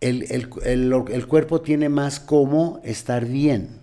[0.00, 3.80] El, el- el- el cuerpo tiene más cómo estar bien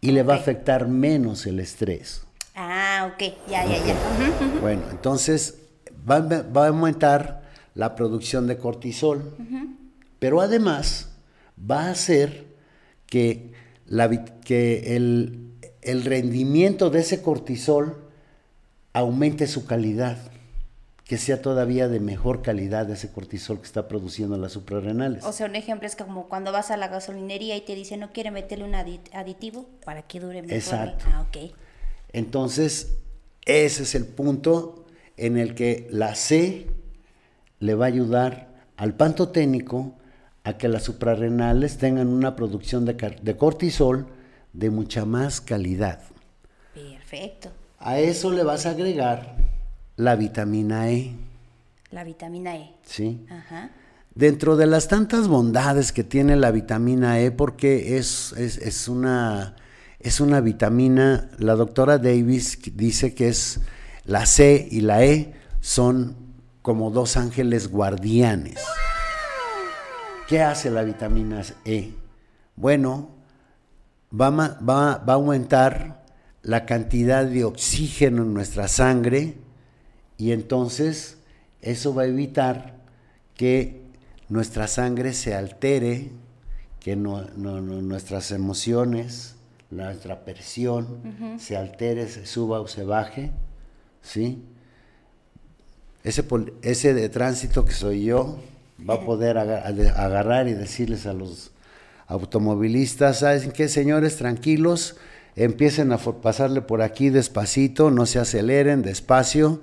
[0.00, 2.22] y le va a afectar menos el estrés.
[2.56, 3.22] Ah, ok.
[3.50, 3.96] Ya, ya, ya.
[4.60, 5.58] Bueno, entonces
[6.10, 7.42] va, va a aumentar
[7.74, 9.36] la producción de cortisol,
[10.18, 11.10] pero además
[11.58, 12.46] va a hacer
[13.06, 13.52] que,
[13.86, 15.50] la, que el,
[15.82, 18.02] el rendimiento de ese cortisol
[18.92, 20.18] aumente su calidad,
[21.04, 25.24] que sea todavía de mejor calidad ese cortisol que está produciendo las suprarrenales.
[25.24, 28.12] O sea, un ejemplo es como cuando vas a la gasolinería y te dicen no
[28.12, 30.56] quiere meterle un adi- aditivo para que dure mejor.
[30.56, 31.04] Exacto.
[31.08, 31.52] Ah, ok.
[32.12, 32.96] Entonces,
[33.44, 34.86] ese es el punto
[35.16, 36.66] en el que la C
[37.58, 39.94] le va a ayudar al pantoténico
[40.44, 44.06] a que las suprarrenales tengan una producción de, cortisol
[44.52, 46.00] de mucha más calidad.
[46.74, 47.50] Perfecto.
[47.78, 49.36] A eso le vas a agregar
[49.96, 51.12] la vitamina E,
[51.90, 52.74] La vitamina E.
[52.84, 53.26] ¿sí?
[53.30, 53.70] Ajá.
[54.14, 59.56] Dentro de las tantas bondades que tiene la vitamina E, porque es, es, es una,
[59.98, 63.60] es una vitamina, la doctora Davis dice que es
[64.04, 66.16] la C y la E son
[66.60, 68.60] como dos ángeles guardianes.
[70.28, 71.92] ¿Qué hace la vitamina E?
[72.56, 73.10] Bueno,
[74.18, 76.04] va, a ma- va- va a aumentar
[76.42, 79.34] la cantidad de oxígeno en nuestra sangre
[80.16, 81.18] y entonces
[81.60, 82.74] eso va a evitar
[83.34, 83.82] que
[84.28, 86.10] nuestra sangre se altere,
[86.80, 89.34] que no- no- no- nuestras emociones,
[89.70, 93.30] nuestra presión se altere, se suba o se baje,
[94.02, 94.42] ¿sí?
[96.02, 96.24] Ese,
[96.62, 98.38] ese de tránsito que soy yo
[98.88, 101.52] va a poder agarrar y decirles a los
[102.06, 104.16] automovilistas, ¿saben qué, señores?
[104.16, 104.96] Tranquilos,
[105.36, 109.62] empiecen a pasarle por aquí despacito, no se aceleren, despacio,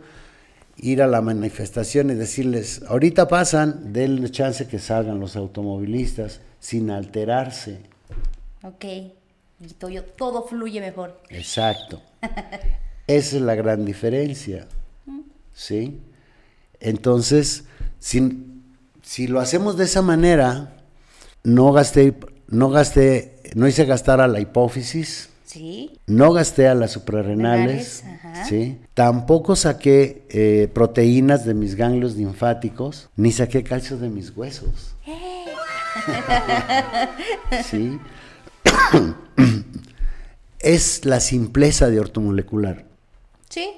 [0.78, 6.90] ir a la manifestación y decirles, ahorita pasan, denle chance que salgan los automovilistas sin
[6.90, 7.80] alterarse.
[8.64, 8.86] Ok.
[9.60, 11.22] Y todo, todo fluye mejor.
[11.30, 12.02] Exacto.
[13.08, 14.68] Esa es la gran diferencia.
[15.54, 16.00] ¿Sí?
[16.80, 17.66] Entonces,
[18.00, 18.51] si,
[19.02, 20.78] si lo hacemos de esa manera,
[21.44, 22.16] no gasté,
[22.48, 26.00] no gasté, no hice gastar a la hipófisis, Sí.
[26.08, 28.46] no gasté a las suprarrenales, ajá.
[28.46, 28.80] ¿sí?
[28.94, 34.96] Tampoco saqué eh, proteínas de mis ganglios linfáticos, ni saqué calcio de mis huesos.
[37.70, 38.00] ¿Sí?
[40.60, 42.86] es la simpleza de ortomolecular.
[43.50, 43.72] Sí.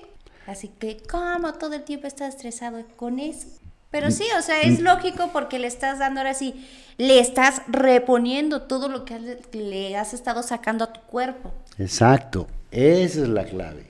[0.45, 3.47] Así que, ¿cómo todo el tiempo estás estresado con eso?
[3.93, 6.65] Pero sí, o sea, es lógico porque le estás dando ahora sí,
[6.97, 11.53] le estás reponiendo todo lo que le has estado sacando a tu cuerpo.
[11.77, 13.85] Exacto, esa es la clave.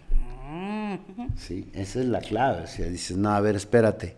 [1.37, 2.63] Sí, esa es la clave.
[2.63, 4.17] O sea, dices, no, a ver, espérate.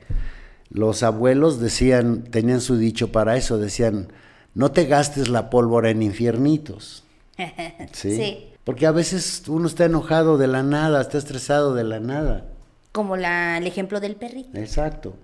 [0.72, 4.08] Los abuelos decían, tenían su dicho para eso, decían,
[4.56, 7.04] no te gastes la pólvora en infiernitos.
[7.92, 8.16] ¿Sí?
[8.16, 8.48] Sí.
[8.64, 12.48] Porque a veces uno está enojado de la nada, está estresado de la nada.
[12.92, 14.58] Como la, el ejemplo del perrito.
[14.58, 15.16] Exacto.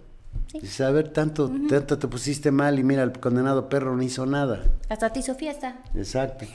[0.52, 0.60] Sí.
[0.60, 4.26] Dice, a ver, tanto, tanto te pusiste mal y mira, el condenado perro no hizo
[4.26, 4.64] nada.
[4.90, 5.80] Hasta te hizo fiesta.
[5.96, 6.46] Exacto.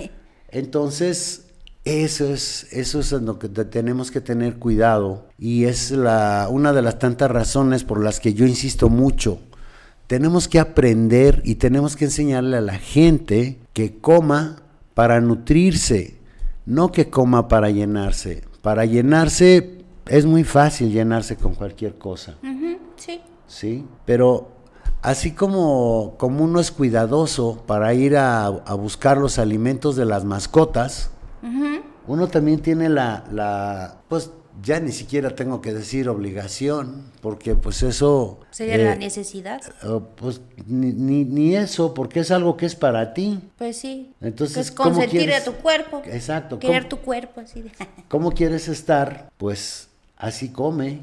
[0.50, 1.46] Entonces,
[1.84, 6.48] eso es, eso es en lo que te- tenemos que tener cuidado y es la,
[6.50, 9.40] una de las tantas razones por las que yo insisto mucho.
[10.06, 14.62] Tenemos que aprender y tenemos que enseñarle a la gente que coma
[14.94, 16.16] para nutrirse,
[16.64, 18.44] no que coma para llenarse.
[18.62, 19.75] Para llenarse
[20.08, 22.36] es muy fácil llenarse con cualquier cosa.
[22.96, 23.20] Sí.
[23.46, 23.84] ¿sí?
[24.04, 24.48] Pero
[25.02, 30.24] así como, como uno es cuidadoso para ir a, a buscar los alimentos de las
[30.24, 31.10] mascotas,
[32.08, 34.30] uno también tiene la, la, pues
[34.62, 38.40] ya ni siquiera tengo que decir obligación, porque pues eso...
[38.50, 39.60] Sería la necesidad.
[40.16, 43.40] pues ni, ni, ni, eso, porque es algo que es para ti.
[43.58, 44.14] Pues sí.
[44.20, 46.02] Entonces, pues consentir a tu cuerpo.
[46.06, 46.58] Exacto.
[46.58, 47.72] Querer tu cuerpo, así de...
[48.08, 49.30] ¿Cómo quieres estar?
[49.36, 51.00] Pues así come.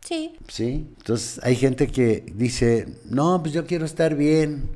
[0.00, 0.36] Sí.
[0.48, 0.86] Sí.
[0.98, 4.70] Entonces hay gente que dice, no, pues yo quiero estar bien.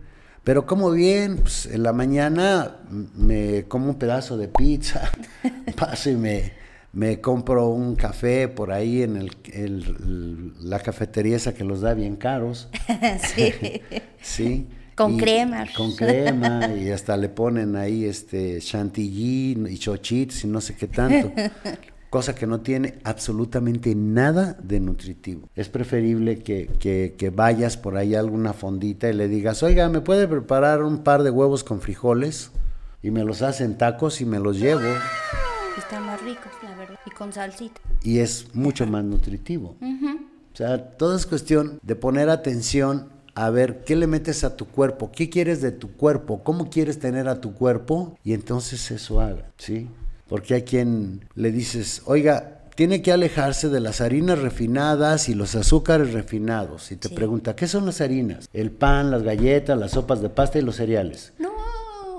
[0.45, 2.77] Pero como bien, pues en la mañana
[3.17, 5.11] me como un pedazo de pizza,
[5.77, 6.53] paso y me,
[6.93, 12.15] me compro un café por ahí en el, la cafetería esa que los da bien
[12.15, 12.69] caros.
[13.35, 13.53] sí.
[14.23, 14.67] sí.
[14.95, 15.67] Con crema.
[15.77, 20.87] Con crema y hasta le ponen ahí este chantilly y chochitos y no sé qué
[20.87, 21.33] tanto
[22.17, 25.51] cosa que no tiene absolutamente nada de nutritivo.
[25.55, 30.27] Es preferible que, vayas por ahí a alguna fondita y le digas, oiga, ¿me puede
[30.27, 32.53] preparar un par de huevos con frijoles?
[33.03, 34.81] Y me los hacen tacos y me los llevo.
[35.77, 37.83] Están más ricos, la verdad, y con salsita.
[38.03, 39.77] Y es mucho más nutritivo.
[39.83, 44.65] O sea, todo es cuestión de poner atención a ver qué le metes a tu
[44.65, 49.21] cuerpo, qué quieres de tu cuerpo, cómo quieres tener a tu cuerpo y entonces eso
[49.21, 49.91] haga, ¿sí?
[50.29, 55.55] Porque hay quien le dices, oiga, tiene que alejarse de las harinas refinadas y los
[55.55, 56.93] azúcares refinados.
[56.93, 58.49] Y te pregunta, ¿qué son las harinas?
[58.53, 61.33] El pan, las galletas, las sopas de pasta y los cereales.
[61.39, 61.51] No.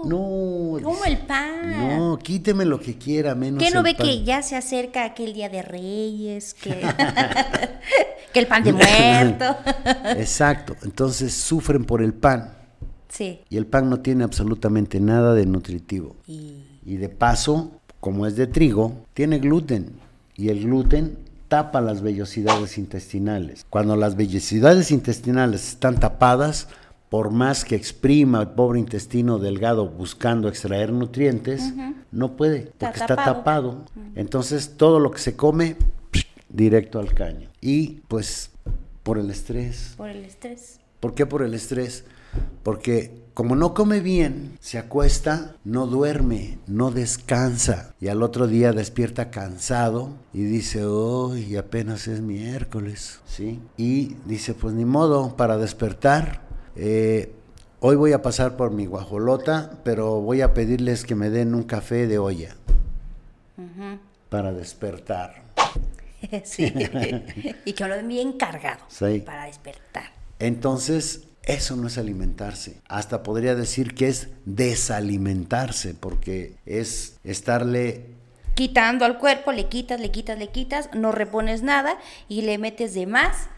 [0.04, 0.80] No.
[0.82, 1.98] Como el pan.
[1.98, 3.62] No, quíteme lo que quiera, menos.
[3.62, 6.56] ¿Qué no ve que ya se acerca aquel día de Reyes?
[6.56, 6.70] Que,
[8.34, 9.58] que el pan de muerto.
[10.18, 10.76] Exacto.
[10.84, 12.56] Entonces sufren por el pan.
[13.10, 13.42] Sí.
[13.50, 16.16] Y el pan no tiene absolutamente nada de nutritivo.
[16.28, 19.92] Y, y de paso, como es de trigo, tiene gluten
[20.36, 23.66] y el gluten tapa las vellosidades intestinales.
[23.70, 26.68] Cuando las vellosidades intestinales están tapadas,
[27.10, 31.74] por más que exprima el pobre intestino delgado buscando extraer nutrientes,
[32.12, 33.86] no puede, porque está tapado.
[34.16, 35.78] Entonces todo lo que se come,
[36.50, 37.50] directo al caño.
[37.62, 38.52] Y pues
[39.04, 39.94] por el estrés.
[39.96, 40.80] Por el estrés.
[41.00, 42.04] ¿Por qué por el estrés?
[42.64, 48.74] Porque como no come bien, se acuesta, no duerme, no descansa y al otro día
[48.74, 53.62] despierta cansado y dice, hoy apenas es miércoles, ¿sí?
[53.78, 56.42] Y dice, pues ni modo, para despertar,
[56.76, 57.32] eh,
[57.80, 61.62] hoy voy a pasar por mi guajolota, pero voy a pedirles que me den un
[61.62, 62.56] café de olla
[64.30, 65.44] para despertar.
[66.44, 66.74] sí,
[67.66, 69.22] y que lo den bien cargado sí.
[69.24, 70.06] para despertar.
[70.40, 72.82] Entonces, eso no es alimentarse.
[72.88, 78.18] Hasta podría decir que es desalimentarse, porque es estarle
[78.54, 82.94] quitando al cuerpo, le quitas, le quitas, le quitas, no repones nada y le metes
[82.96, 83.50] de más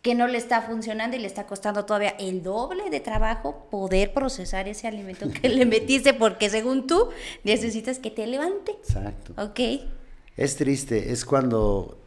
[0.00, 4.12] que no le está funcionando y le está costando todavía el doble de trabajo poder
[4.12, 7.08] procesar ese alimento que le metiste porque según tú
[7.42, 8.72] necesitas que te levante.
[8.72, 9.32] Exacto.
[9.42, 9.60] Ok.
[10.36, 12.04] Es triste, es cuando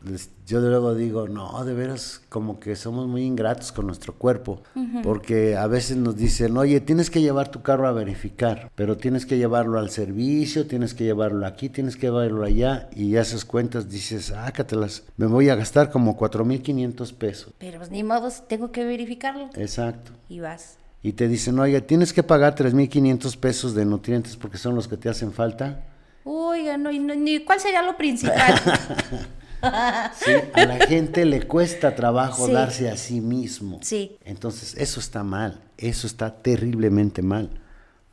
[0.47, 4.61] yo luego digo, no, de veras, como que somos muy ingratos con nuestro cuerpo,
[5.03, 9.25] porque a veces nos dicen, oye, tienes que llevar tu carro a verificar, pero tienes
[9.25, 13.89] que llevarlo al servicio, tienes que llevarlo aquí, tienes que llevarlo allá, y haces cuentas,
[13.89, 17.53] dices, ácatelas, me voy a gastar como 4.500 pesos.
[17.57, 19.49] Pero pues ni modo, tengo que verificarlo.
[19.55, 20.13] Exacto.
[20.29, 20.77] Y vas.
[21.03, 24.95] Y te dicen, oye, tienes que pagar 3.500 pesos de nutrientes porque son los que
[24.95, 25.83] te hacen falta
[26.29, 28.53] Oiga, no, ni cuál sería lo principal.
[30.15, 33.79] sí, a la gente le cuesta trabajo darse a sí mismo.
[33.81, 34.17] Sí.
[34.25, 37.49] Entonces, eso está mal, eso está terriblemente mal,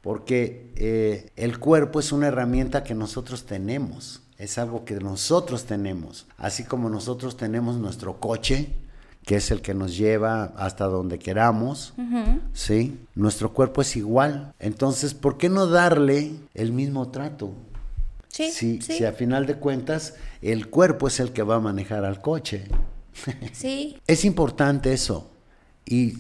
[0.01, 6.27] porque eh, el cuerpo es una herramienta que nosotros tenemos, es algo que nosotros tenemos,
[6.37, 8.71] así como nosotros tenemos nuestro coche,
[9.25, 11.95] que es el que nos lleva hasta donde queramos,
[12.53, 12.99] ¿sí?
[13.15, 14.53] Nuestro cuerpo es igual.
[14.59, 17.55] Entonces, ¿por qué no darle el mismo trato?
[18.35, 22.21] Sí, Si a final de cuentas el cuerpo es el que va a manejar al
[22.21, 22.65] coche.
[23.53, 23.97] Sí.
[24.09, 25.31] es importante eso.
[25.87, 26.15] Y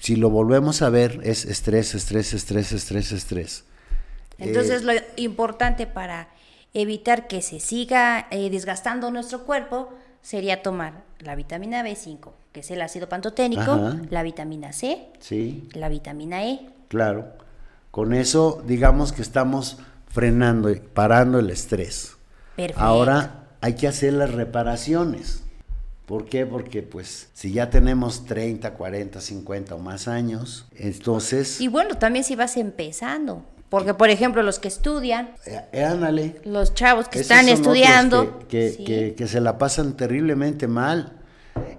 [0.00, 3.64] si lo volvemos a ver, es estrés, estrés, estrés, estrés, estrés.
[4.38, 6.28] Entonces, lo importante para
[6.72, 12.70] evitar que se siga eh, desgastando nuestro cuerpo sería tomar la vitamina B5, que es
[12.70, 15.68] el ácido pantoténico, la vitamina C, sí.
[15.72, 16.70] la vitamina E.
[16.88, 17.26] Claro.
[17.90, 19.76] Con eso, digamos que estamos
[20.10, 22.16] frenando y parando el estrés.
[22.56, 22.80] Perfecto.
[22.82, 25.42] Ahora hay que hacer las reparaciones.
[26.06, 26.46] ¿Por qué?
[26.46, 31.60] Porque pues si ya tenemos 30, 40, 50 o más años, entonces...
[31.60, 33.44] Y bueno, también si vas empezando.
[33.68, 39.14] Porque, por ejemplo, los que estudian, eh, eh ándale, los chavos que están estudiando, que,
[39.14, 41.18] que, se la pasan terriblemente mal,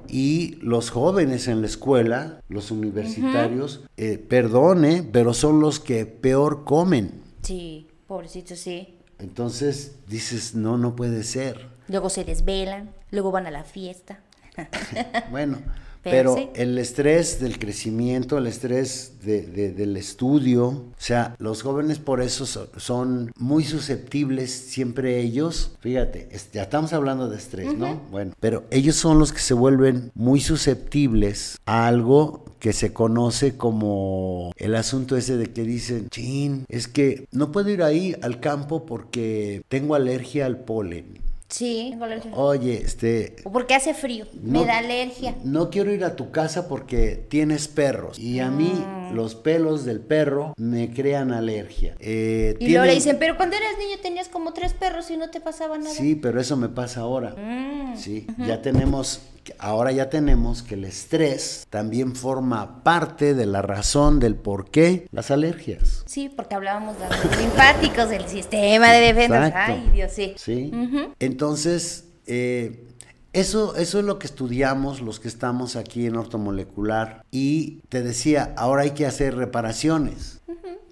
[0.07, 6.63] y los jóvenes en la escuela, los universitarios, eh, perdone, pero son los que peor
[6.63, 7.23] comen.
[7.41, 7.87] Sí.
[8.09, 8.97] Pobrecito, sí.
[9.19, 11.69] Entonces dices, no, no puede ser.
[11.87, 14.21] Luego se desvelan, luego van a la fiesta.
[15.29, 15.59] bueno,
[16.01, 16.49] Pero pero, sí.
[16.55, 22.21] el estrés del crecimiento, el estrés de- de- del estudio, o sea, los jóvenes por
[22.21, 28.01] eso so- son muy susceptibles, siempre ellos, fíjate, es- ya estamos hablando de estrés, ¿no?
[28.11, 33.55] Bueno, pero ellos son los que se vuelven muy susceptibles a algo que se conoce
[33.57, 38.39] como el asunto ese de que dicen, chin, es que no puedo ir ahí al
[38.39, 41.19] campo porque tengo alergia al polen.
[41.49, 42.31] Sí, tengo alergia.
[42.35, 45.35] Oye, este, O porque hace frío, me da alergia.
[45.43, 49.15] no quiero ir a tu casa porque tienes perros y a mí Mm.
[49.15, 51.95] los pelos del perro me crean alergia.
[51.99, 55.17] Eh, Y luego le tienen- dicen, pero cuando eras niño tenías como tres perros y
[55.17, 55.89] no te pasaba nada.
[55.95, 57.35] Sí, pero eso me pasa ahora.
[57.35, 59.19] Mm, Sí, ya tenemos,
[59.57, 65.07] ahora ya tenemos que el estrés también forma parte de la razón del por qué
[65.11, 66.03] las alergias.
[66.05, 69.47] Sí, porque hablábamos de los linfáticos, del sistema de defensa.
[69.47, 69.73] Exacto.
[69.73, 70.33] Ay, Dios, sí.
[70.37, 70.71] Sí.
[71.19, 72.85] Entonces, eh,
[73.33, 77.23] eso, eso es lo que estudiamos los que estamos aquí en ortomolecular.
[77.31, 80.39] Y te decía, ahora hay que hacer reparaciones.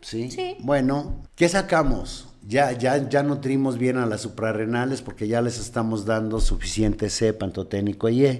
[0.01, 0.29] ¿Sí?
[0.31, 0.55] Sí.
[0.59, 2.26] Bueno, ¿qué sacamos?
[2.47, 7.33] Ya, ya, ya nutrimos bien a las suprarrenales porque ya les estamos dando suficiente C,
[7.33, 8.39] pantoténico y E.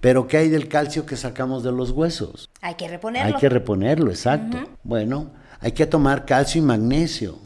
[0.00, 2.48] Pero ¿qué hay del calcio que sacamos de los huesos?
[2.62, 3.34] Hay que reponerlo.
[3.34, 4.58] Hay que reponerlo, exacto.
[4.82, 5.30] Bueno,
[5.60, 7.38] hay que tomar calcio y magnesio.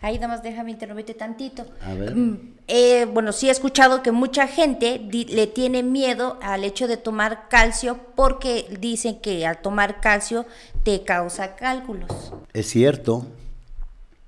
[0.00, 1.66] Ahí nada más déjame interrumpirte tantito.
[1.82, 2.14] A ver.
[2.14, 6.96] Mm, eh, bueno, sí he escuchado que mucha gente le tiene miedo al hecho de
[6.96, 10.46] tomar calcio porque dicen que al tomar calcio
[10.84, 12.32] te causa cálculos.
[12.52, 13.26] Es cierto.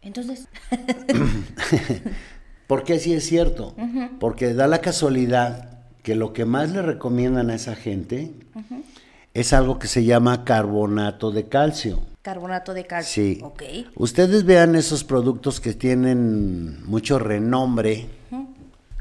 [0.03, 0.49] Entonces,
[2.67, 3.75] ¿Por qué sí es cierto?
[4.19, 8.33] Porque da la casualidad que lo que más le recomiendan a esa gente
[9.35, 12.03] es algo que se llama carbonato de calcio.
[12.23, 13.23] carbonato de calcio.
[13.23, 13.41] Sí.
[13.43, 13.63] Ok.
[13.97, 18.07] Ustedes vean esos productos que tienen mucho renombre,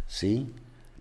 [0.07, 0.47] ¿sí?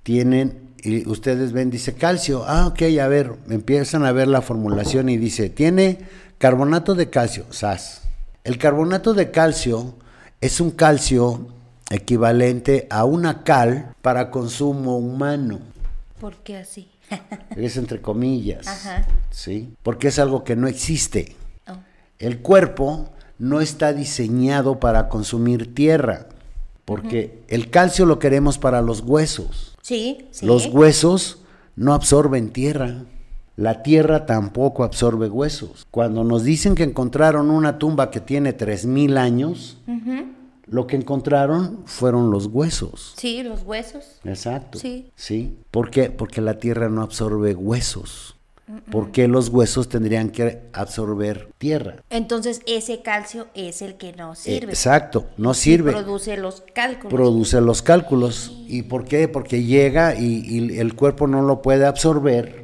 [0.02, 2.44] Tienen, y ustedes ven, dice calcio.
[2.46, 5.98] Ah, ok, a ver, empiezan a ver la formulación y dice, tiene
[6.38, 8.02] carbonato de calcio, SAS.
[8.42, 9.94] El carbonato de calcio
[10.40, 11.48] es un calcio
[11.90, 15.60] equivalente a una cal para consumo humano.
[16.20, 16.90] ¿Por qué así?
[17.56, 19.06] Es entre comillas, Ajá.
[19.30, 19.74] ¿sí?
[19.82, 21.36] Porque es algo que no existe.
[21.66, 21.74] Oh,
[22.18, 26.28] El cuerpo no está diseñado para consumir tierra,
[26.84, 29.76] porque el calcio lo queremos para los huesos.
[29.82, 30.46] Sí, sí.
[30.46, 31.40] Los huesos
[31.76, 33.04] no absorben tierra.
[33.60, 35.86] La tierra tampoco absorbe huesos.
[35.90, 39.76] Cuando nos dicen que encontraron una tumba que tiene 3000 años,
[40.64, 43.12] lo que encontraron fueron los huesos.
[43.18, 44.18] Sí, los huesos.
[44.24, 44.78] Exacto.
[44.78, 45.10] Sí.
[45.14, 45.58] Sí.
[45.70, 46.08] ¿Por qué?
[46.10, 48.36] Porque la tierra no absorbe huesos.
[48.90, 51.96] ¿Por qué los huesos tendrían que absorber tierra?
[52.08, 54.70] Entonces ese calcio es el que no sirve.
[54.70, 55.92] Exacto, no Y sirve.
[55.92, 57.12] produce los cálculos.
[57.12, 58.56] Produce los cálculos.
[58.68, 59.26] ¿Y por qué?
[59.28, 62.62] Porque llega y, y el cuerpo no lo puede absorber.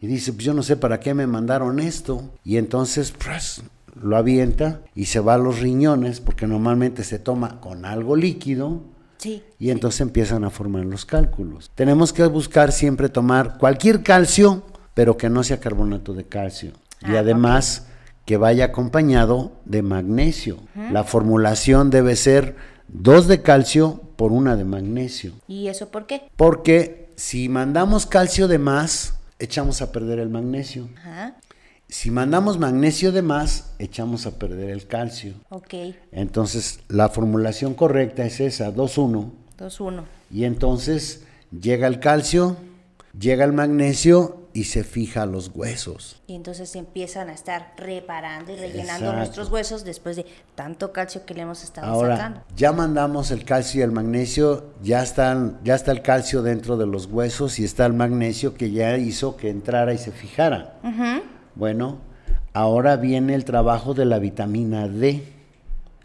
[0.00, 2.22] Y dice, pues yo no sé para qué me mandaron esto.
[2.44, 3.62] Y entonces pues,
[4.00, 8.80] lo avienta y se va a los riñones, porque normalmente se toma con algo líquido.
[9.18, 9.42] sí.
[9.58, 11.70] Y entonces empiezan a formar los cálculos.
[11.74, 14.62] Tenemos que buscar siempre tomar cualquier calcio,
[14.94, 16.72] pero que no sea carbonato de calcio.
[17.02, 17.86] y Ah, además
[18.24, 20.56] que vaya acompañado de magnesio.
[20.92, 22.56] La formulación debe ser
[22.88, 25.32] dos de calcio por una de magnesio.
[25.48, 26.22] ¿Y eso por qué?
[26.36, 30.88] Porque si mandamos calcio de más, echamos a perder el magnesio.
[30.96, 31.36] Ajá.
[31.88, 35.34] Si mandamos magnesio de más, echamos a perder el calcio.
[35.48, 35.74] Ok.
[36.12, 39.32] Entonces, la formulación correcta es esa, 2-1.
[39.58, 40.04] 2-1.
[40.30, 42.56] Y entonces llega el calcio,
[43.18, 46.20] llega el magnesio y se fija a los huesos.
[46.26, 49.16] Y entonces empiezan a estar reparando y rellenando Exacto.
[49.16, 52.40] nuestros huesos después de tanto calcio que le hemos estado Ahora, sacando.
[52.56, 56.86] ya mandamos el calcio y el magnesio, ya están, ya está el calcio dentro de
[56.86, 60.78] los huesos y está el magnesio que ya hizo que entrara y se fijara.
[61.54, 61.98] Bueno,
[62.52, 65.22] ahora viene el trabajo de la vitamina D.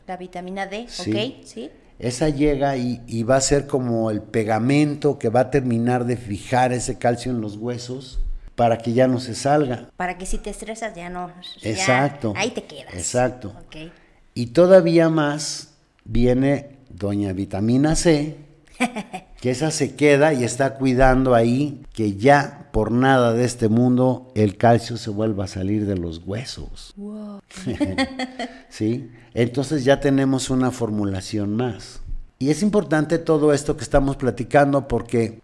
[0.08, 1.12] La vitamina D, Sí.
[1.12, 1.46] ¿ok?
[1.46, 1.72] Sí.
[1.98, 6.18] Esa llega y, y va a ser como el pegamento que va a terminar de
[6.18, 8.20] fijar ese calcio en los huesos
[8.56, 9.90] para que ya no se salga.
[9.98, 11.32] Para que si te estresas ya no.
[11.62, 12.34] ya Exacto.
[12.36, 12.94] ahí te quedas.
[12.94, 13.54] Exacto.
[13.66, 13.92] Ok.
[14.34, 18.38] Y todavía más viene doña vitamina C,
[19.42, 24.32] que esa se queda y está cuidando ahí que ya por nada de este mundo
[24.36, 26.94] el calcio se vuelva a salir de los huesos.
[26.98, 27.42] Wow.
[28.70, 29.12] ¿Sí?
[29.34, 32.02] Entonces ya tenemos una formulación más.
[32.38, 35.40] Y es importante todo esto que estamos platicando porque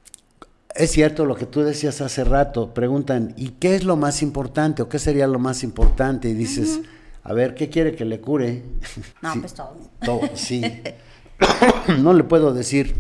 [0.83, 4.81] es cierto lo que tú decías hace rato, preguntan, ¿y qué es lo más importante
[4.81, 6.29] o qué sería lo más importante?
[6.29, 6.79] Y dices,
[7.23, 8.63] a ver, ¿qué quiere que le cure?
[9.21, 9.75] No, Sí, pues todo.
[10.03, 10.61] todo, sí.
[11.99, 12.95] no le puedo decir,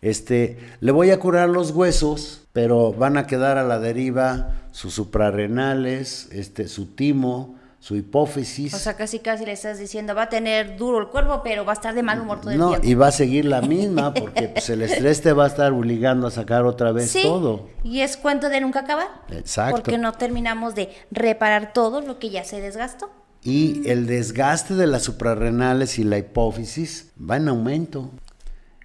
[0.00, 4.92] Este, le voy a curar los huesos, pero van a quedar a la deriva sus
[4.94, 8.72] suprarrenales, este, su timo, su hipófisis.
[8.74, 11.72] O sea, casi casi le estás diciendo, va a tener duro el cuerpo, pero va
[11.72, 12.86] a estar de mal humor todo el no, tiempo.
[12.86, 16.28] y va a seguir la misma, porque pues, el estrés te va a estar obligando
[16.28, 17.70] a sacar otra vez Sí, todo.
[17.82, 19.08] y es cuento de nunca acabar.
[19.32, 19.74] Exacto.
[19.82, 23.10] Porque no terminamos de reparar todo lo que ya se desgastó.
[23.42, 28.12] Y el desgaste de las suprarrenales y la hipófisis va en aumento.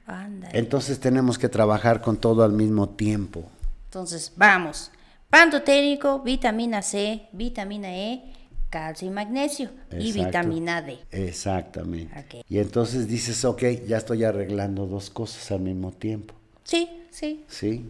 [0.08, 0.58] Ándale.
[0.58, 3.44] Entonces tenemos que trabajar con todo al mismo tiempo.
[3.86, 4.90] Entonces, vamos.
[5.30, 8.34] Pantoténico, vitamina C, vitamina E,
[8.70, 11.00] calcio y magnesio y vitamina D.
[11.12, 12.44] Exactamente.
[12.50, 16.34] Y entonces dices, ok, ya estoy arreglando dos cosas al mismo tiempo.
[16.64, 17.46] Sí, sí.
[17.48, 17.86] ¿Sí?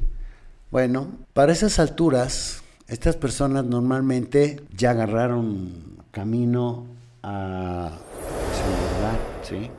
[0.69, 6.85] Bueno, para esas alturas, estas personas normalmente ya agarraron camino
[7.23, 7.97] a
[9.43, 9.69] su ¿sí?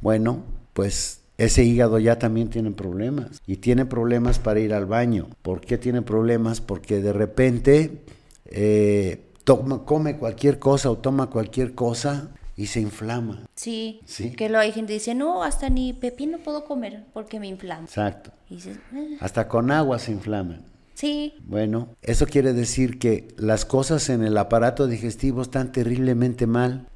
[0.00, 5.28] Bueno, pues ese hígado ya también tiene problemas y tiene problemas para ir al baño.
[5.42, 6.60] ¿Por qué tiene problemas?
[6.60, 8.02] Porque de repente
[8.46, 13.46] eh, toma, come cualquier cosa o toma cualquier cosa y se inflama.
[13.54, 14.32] Sí, Sí.
[14.32, 17.84] que lo hay gente que dice, no, hasta ni pepino puedo comer porque me inflama.
[17.84, 18.30] Exacto.
[18.50, 20.64] Y dices, "Eh, Hasta con agua se inflaman.
[20.92, 26.88] sí, Bueno, eso quiere decir que las cosas en el aparato digestivo están terriblemente mal.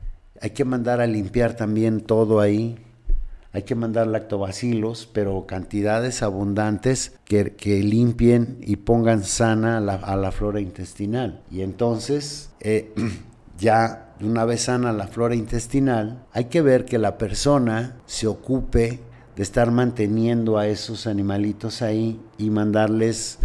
[0.43, 2.77] Hay que mandar a limpiar también todo ahí.
[3.55, 9.95] Hay que mandar lactobacilos, pero cantidades abundantes que, que limpien y pongan sana a la,
[9.97, 11.43] a la flora intestinal.
[11.51, 12.93] Y entonces, eh,
[13.59, 19.01] ya una vez sana la flora intestinal, hay que ver que la persona se ocupe
[19.37, 23.39] de estar manteniendo a esos animalitos ahí y mandarles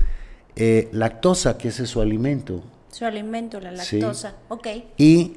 [0.55, 2.63] eh, lactosa, que ese es su alimento.
[2.91, 3.99] su alimento, la Sí.
[3.99, 4.35] lactosa.
[4.47, 5.33] Ok, Y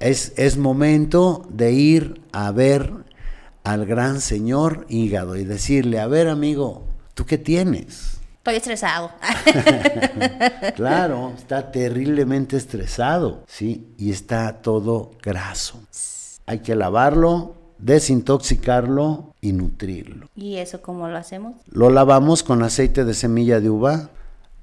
[0.00, 2.92] es, es momento de ir a ver
[3.64, 6.84] al gran señor hígado y decirle, a ver amigo,
[7.14, 8.18] ¿tú qué tienes?
[8.44, 9.10] estoy estresado.
[10.76, 13.94] Claro, está terriblemente estresado, ¿sí?
[13.96, 15.80] Y está todo graso.
[16.46, 20.28] Hay que lavarlo, desintoxicarlo y nutrirlo.
[20.34, 21.54] ¿Y eso cómo lo hacemos?
[21.70, 24.10] Lo lavamos con aceite de semilla de uva,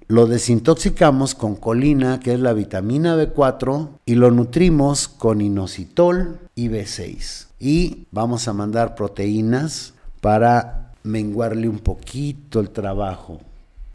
[0.08, 6.68] lo desintoxicamos con colina, que es la vitamina B4, y lo nutrimos con inositol y
[6.70, 7.48] B6.
[7.60, 13.40] Y vamos a mandar proteínas para menguarle un poquito el trabajo.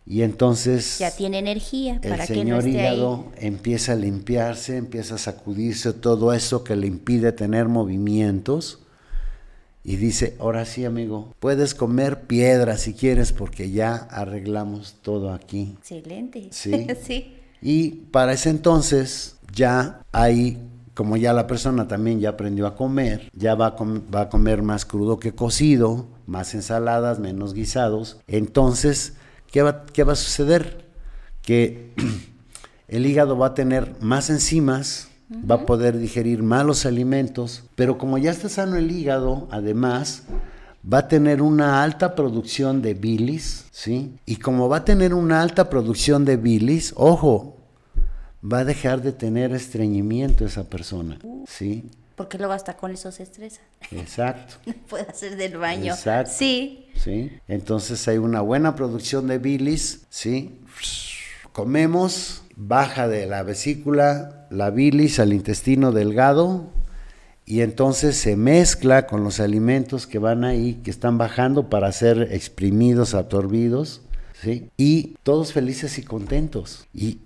[0.08, 3.46] Y entonces Ya tiene energía el para que no señor esté hígado ahí.
[3.48, 8.78] empieza a limpiarse, empieza a sacudirse todo eso que le impide tener movimientos.
[9.88, 15.76] Y dice, ahora sí amigo, puedes comer piedra si quieres porque ya arreglamos todo aquí.
[15.78, 16.48] Excelente.
[16.50, 16.88] Sí.
[17.06, 17.36] sí.
[17.62, 20.58] Y para ese entonces ya hay,
[20.94, 24.28] como ya la persona también ya aprendió a comer, ya va a, com- va a
[24.28, 28.18] comer más crudo que cocido, más ensaladas, menos guisados.
[28.26, 29.12] Entonces,
[29.52, 30.84] ¿qué va, qué va a suceder?
[31.42, 31.92] Que
[32.88, 37.98] el hígado va a tener más enzimas, va a poder digerir más los alimentos, pero
[37.98, 40.22] como ya está sano el hígado, además,
[40.90, 44.16] va a tener una alta producción de bilis, ¿sí?
[44.24, 47.56] Y como va a tener una alta producción de bilis, ojo,
[48.42, 51.90] va a dejar de tener estreñimiento esa persona, ¿sí?
[52.14, 53.60] Porque luego hasta con eso se estresa.
[53.90, 54.54] Exacto.
[54.88, 55.92] Puede hacer del baño.
[55.92, 56.32] Exacto.
[56.34, 56.86] Sí.
[56.94, 57.30] ¿sí?
[57.46, 60.60] Entonces hay una buena producción de bilis, ¿sí?
[61.52, 66.70] Comemos, baja de la vesícula la bilis al intestino delgado
[67.44, 72.28] y entonces se mezcla con los alimentos que van ahí, que están bajando para ser
[72.32, 74.02] exprimidos, absorbidos,
[74.42, 74.70] ¿sí?
[74.76, 76.86] Y todos felices y contentos.
[76.92, 77.20] Y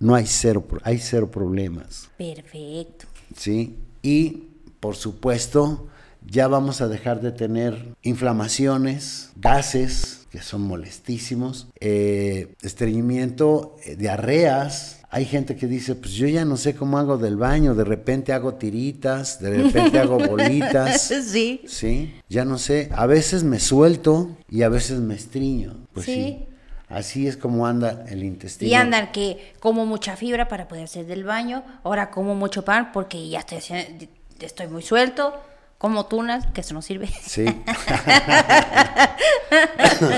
[0.00, 2.08] no hay cero, hay cero problemas.
[2.18, 3.06] Perfecto.
[3.36, 3.76] ¿sí?
[4.02, 4.48] Y,
[4.80, 5.88] por supuesto,
[6.26, 15.00] ya vamos a dejar de tener inflamaciones, gases, que son molestísimos, eh, estreñimiento, eh, diarreas.
[15.16, 18.34] Hay gente que dice, pues yo ya no sé cómo hago del baño, de repente
[18.34, 21.10] hago tiritas, de repente hago bolitas.
[21.26, 21.62] Sí.
[21.66, 22.90] Sí, ya no sé.
[22.94, 25.72] A veces me suelto y a veces me estriño.
[25.94, 26.14] Pues sí.
[26.14, 26.46] Sí.
[26.90, 28.70] Así es como anda el intestino.
[28.70, 32.92] Y andan que como mucha fibra para poder hacer del baño, ahora como mucho pan
[32.92, 34.04] porque ya estoy, haciendo-
[34.38, 35.32] estoy muy suelto,
[35.78, 37.08] como tunas, que eso no sirve.
[37.22, 37.46] Sí.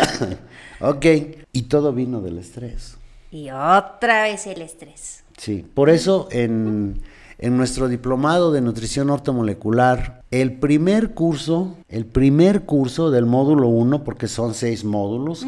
[0.81, 1.07] ok.
[1.53, 2.98] Y todo vino del estrés.
[3.31, 5.25] Y otra vez el estrés.
[5.37, 5.65] Sí.
[5.75, 7.03] Por eso en,
[7.39, 14.05] en nuestro diplomado de nutrición ortomolecular, el primer curso, el primer curso del módulo 1,
[14.05, 15.47] porque son seis módulos,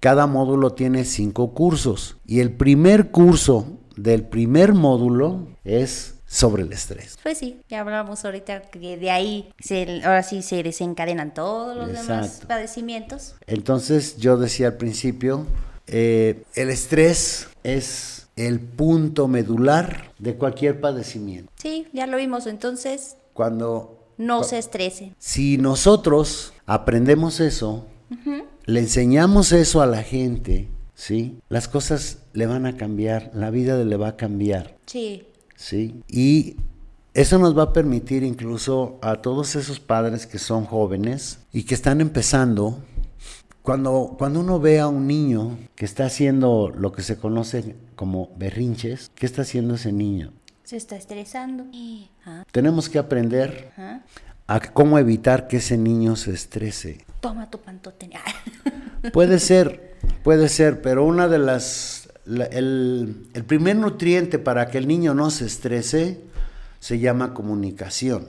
[0.00, 2.16] cada módulo tiene cinco cursos.
[2.26, 7.18] Y el primer curso del primer módulo es sobre el estrés.
[7.22, 11.92] Pues sí, ya hablamos ahorita que de ahí se, ahora sí se desencadenan todos los
[11.92, 13.34] demás padecimientos.
[13.46, 15.46] Entonces yo decía al principio,
[15.86, 21.52] eh, el estrés es el punto medular de cualquier padecimiento.
[21.56, 25.12] Sí, ya lo vimos, entonces Cuando no se estrese.
[25.18, 27.86] si nosotros aprendemos eso,
[28.66, 31.38] le enseñamos eso a la gente, ¿sí?
[31.48, 34.76] Las cosas le van a cambiar, la vida le va a cambiar.
[34.86, 35.24] Sí,
[35.56, 36.02] ¿sí?
[36.08, 36.56] Y
[37.14, 41.74] eso nos va a permitir incluso a todos esos padres que son jóvenes y que
[41.74, 42.78] están empezando,
[43.62, 48.30] cuando, cuando uno ve a un niño que está haciendo lo que se conoce como
[48.36, 50.32] berrinches, ¿qué está haciendo ese niño?
[50.64, 51.66] se está estresando.
[52.24, 53.72] Ah, Tenemos que aprender
[54.46, 57.04] a cómo evitar que ese niño se estrese.
[57.20, 58.08] Toma tu pantote.
[59.12, 64.78] Puede ser, puede ser, pero una de las, la- el, el primer nutriente para que
[64.78, 66.20] el niño no se estrese
[66.78, 68.26] se llama comunicación.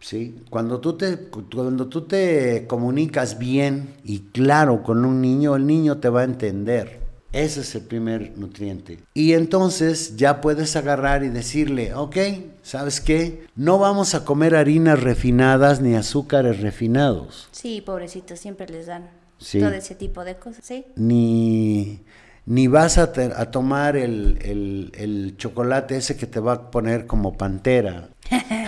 [0.00, 0.42] ¿Sí?
[0.48, 5.98] Cuando tú te, cuando tú te comunicas bien y claro con un niño, el niño
[5.98, 7.00] te va a entender.
[7.32, 8.98] Ese es el primer nutriente.
[9.14, 12.16] Y entonces ya puedes agarrar y decirle, ok,
[12.62, 13.44] ¿sabes qué?
[13.54, 17.48] No vamos a comer harinas refinadas ni azúcares refinados.
[17.52, 19.60] Sí, pobrecitos, siempre les dan Sí.
[19.60, 20.84] todo ese tipo de cosas, ¿sí?
[20.96, 22.00] ni,
[22.46, 26.70] ni vas a, te- a tomar el, el- el chocolate ese que te va a
[26.72, 28.08] poner como pantera.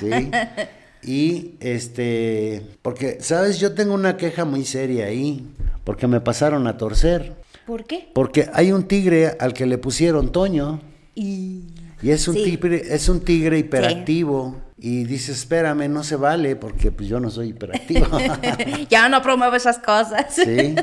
[0.00, 0.30] ¿Sí?
[1.02, 3.58] Y este, porque, ¿sabes?
[3.58, 5.46] Yo tengo una queja muy seria ahí,
[5.84, 7.34] porque me pasaron a torcer.
[7.66, 8.08] ¿Por qué?
[8.14, 10.80] Porque hay un tigre al que le pusieron Toño.
[11.14, 11.64] Y...
[12.02, 12.44] Y es un, Sí.
[12.44, 14.56] tigre, es un tigre hiperactivo.
[14.82, 18.06] Y dice, espérame, no se vale, porque pues yo no soy hiperactivo.
[18.88, 20.34] ya no promuevo esas cosas.
[20.34, 20.74] Sí,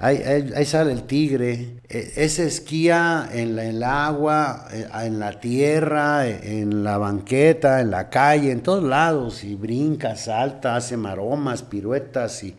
[0.00, 1.76] ahí, ahí- ahí sale el tigre.
[1.88, 6.98] E- Ese esquía en la, en el agua, eh, en la tierra, eh, en la
[6.98, 9.44] banqueta, en la calle, en todos lados.
[9.44, 12.42] Y brinca, salta, hace maromas, piruetas.
[12.42, 12.56] y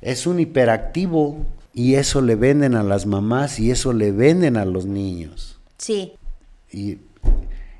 [0.00, 1.44] Es un hiperactivo.
[1.74, 5.58] Y eso le venden a las mamás y eso le venden a los niños.
[5.76, 6.14] Sí,
[6.72, 6.98] Y,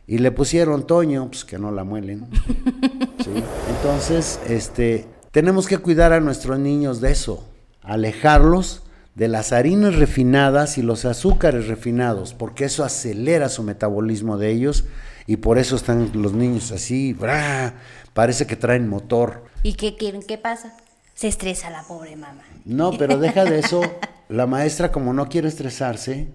[0.06, 2.28] y le pusieron Toño, pues que no la muelen.
[3.24, 3.42] ¿sí?
[3.76, 7.48] Entonces, este, tenemos que cuidar a nuestros niños de eso,
[7.82, 8.82] alejarlos
[9.14, 14.84] de las harinas refinadas y los azúcares refinados, porque eso acelera su metabolismo de ellos
[15.26, 17.74] y por eso están los niños así, ¡bra!
[18.12, 19.44] parece que traen motor.
[19.62, 20.22] ¿y qué quieren?
[20.22, 20.76] ¿Qué pasa?
[21.14, 22.42] Se estresa la pobre mamá.
[22.64, 23.80] No, pero deja de eso.
[24.28, 26.26] La maestra, como no quiere estresarse,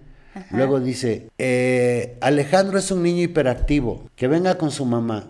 [0.51, 5.25] luego dice, eh, Alejandro es un niño hiperactivo, que venga con su mamá.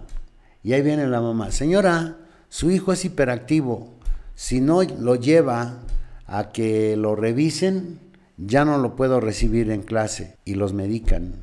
[0.64, 2.18] Y ahí viene la mamá, señora,
[2.50, 3.90] su hijo es hiperactivo.
[4.36, 5.80] Si no lo lleva
[6.28, 8.00] a que lo revisen,
[8.38, 11.34] ya no lo puedo recibir en clase y los medican.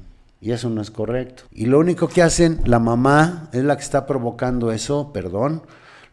[0.40, 1.44] Y eso no es correcto.
[1.52, 5.62] Y lo único que hacen, la mamá es la que está provocando eso, perdón,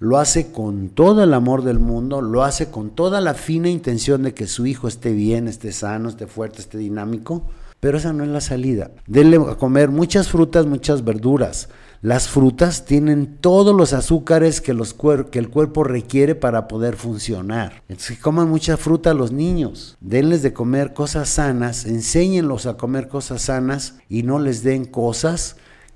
[0.06, 4.22] lo hace con todo el amor del mundo, lo hace con toda la fina intención
[4.22, 7.42] de que su hijo esté bien, esté sano, esté fuerte, esté dinámico,
[7.80, 8.92] pero esa no es la salida.
[9.08, 11.70] Denle a comer muchas frutas, muchas verduras.
[12.04, 17.82] Las frutas tienen todos los azúcares que, el cuerpo requiere para poder funcionar.
[17.90, 19.98] Entonces, que coman mucha fruta los niños.
[20.02, 25.56] Denles de comer cosas sanas, enséñenlos a comer cosas sanas y no les den cosas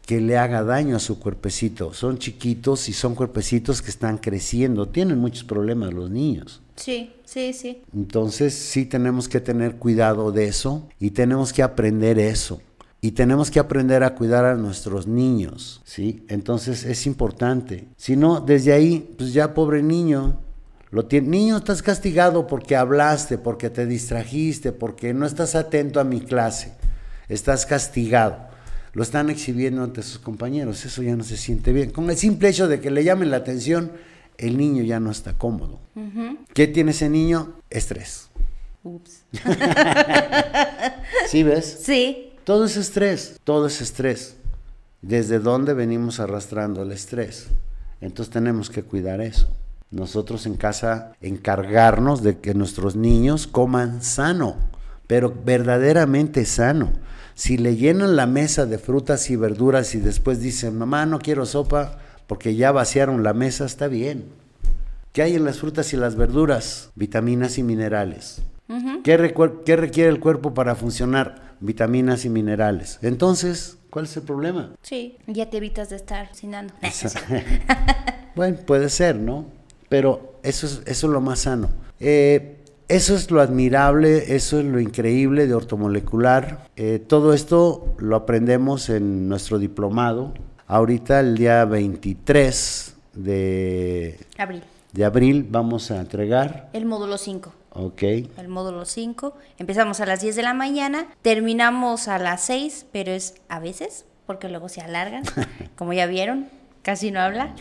[0.09, 1.93] que le haga daño a su cuerpecito.
[1.93, 4.87] Son chiquitos y son cuerpecitos que están creciendo.
[4.87, 6.63] Tienen muchos problemas los niños.
[6.77, 7.83] Sí, sí, sí.
[7.93, 12.59] Entonces sí tenemos que tener cuidado de eso y tenemos que aprender eso.
[13.01, 16.25] Y tenemos que aprender a cuidar a nuestros niños, ¿sí?
[16.27, 17.87] Entonces es importante.
[17.95, 20.39] Si no, desde ahí, pues ya pobre niño,
[20.89, 26.03] lo tiene, niño, estás castigado porque hablaste, porque te distrajiste, porque no estás atento a
[26.03, 26.73] mi clase.
[27.27, 28.48] Estás castigado.
[28.93, 30.85] Lo están exhibiendo ante sus compañeros.
[30.85, 31.91] Eso ya no se siente bien.
[31.91, 33.91] Con el simple hecho de que le llamen la atención,
[34.37, 35.79] el niño ya no está cómodo.
[36.53, 37.53] ¿Qué tiene ese niño?
[37.69, 38.29] Estrés.
[38.83, 39.23] Ups.
[41.27, 41.79] ¿Sí ves?
[41.83, 44.35] Sí, Todo es estrés, todo es estrés.
[45.01, 47.47] ¿Desde dónde venimos arrastrando el estrés?
[48.01, 49.49] Entonces tenemos que cuidar eso.
[49.91, 54.55] Nosotros en casa encargarnos de que nuestros niños coman sano,
[55.07, 56.91] pero verdaderamente sano.
[57.39, 61.45] Si le llenan la mesa de frutas y verduras y después dicen, mamá, no quiero
[61.45, 64.25] sopa porque ya vaciaron la mesa, está bien.
[65.13, 66.91] ¿Qué hay en las frutas y las verduras?
[66.95, 68.41] Vitaminas y minerales.
[69.05, 71.55] ¿Qué, requiere el cuerpo para funcionar?
[71.61, 72.99] Vitaminas y minerales.
[73.03, 74.75] Entonces, ¿cuál es el problema?
[74.81, 75.15] sí.
[75.25, 76.73] Ya te evitas de estar cenando.
[78.35, 79.45] Bueno, puede ser, ¿no?
[79.87, 81.69] Pero eso es, eso es lo más sano.
[82.01, 82.58] Eh,
[82.89, 86.67] eso es lo admirable, eso es lo increíble de ortomolecular.
[86.75, 90.33] Eh, todo esto lo aprendemos en nuestro diplomado.
[90.65, 94.63] Ahorita el día 23 de Abril.
[94.91, 96.69] de abril vamos a entregar.
[96.73, 97.53] El módulo 5.
[97.73, 98.01] Ok.
[98.01, 99.37] El módulo 5.
[99.59, 104.05] Empezamos a las 10 de la mañana, terminamos a las 6, pero es a veces,
[104.25, 105.23] porque luego se alargan.
[105.75, 106.47] Como ya vieron,
[106.81, 107.53] casi no habla.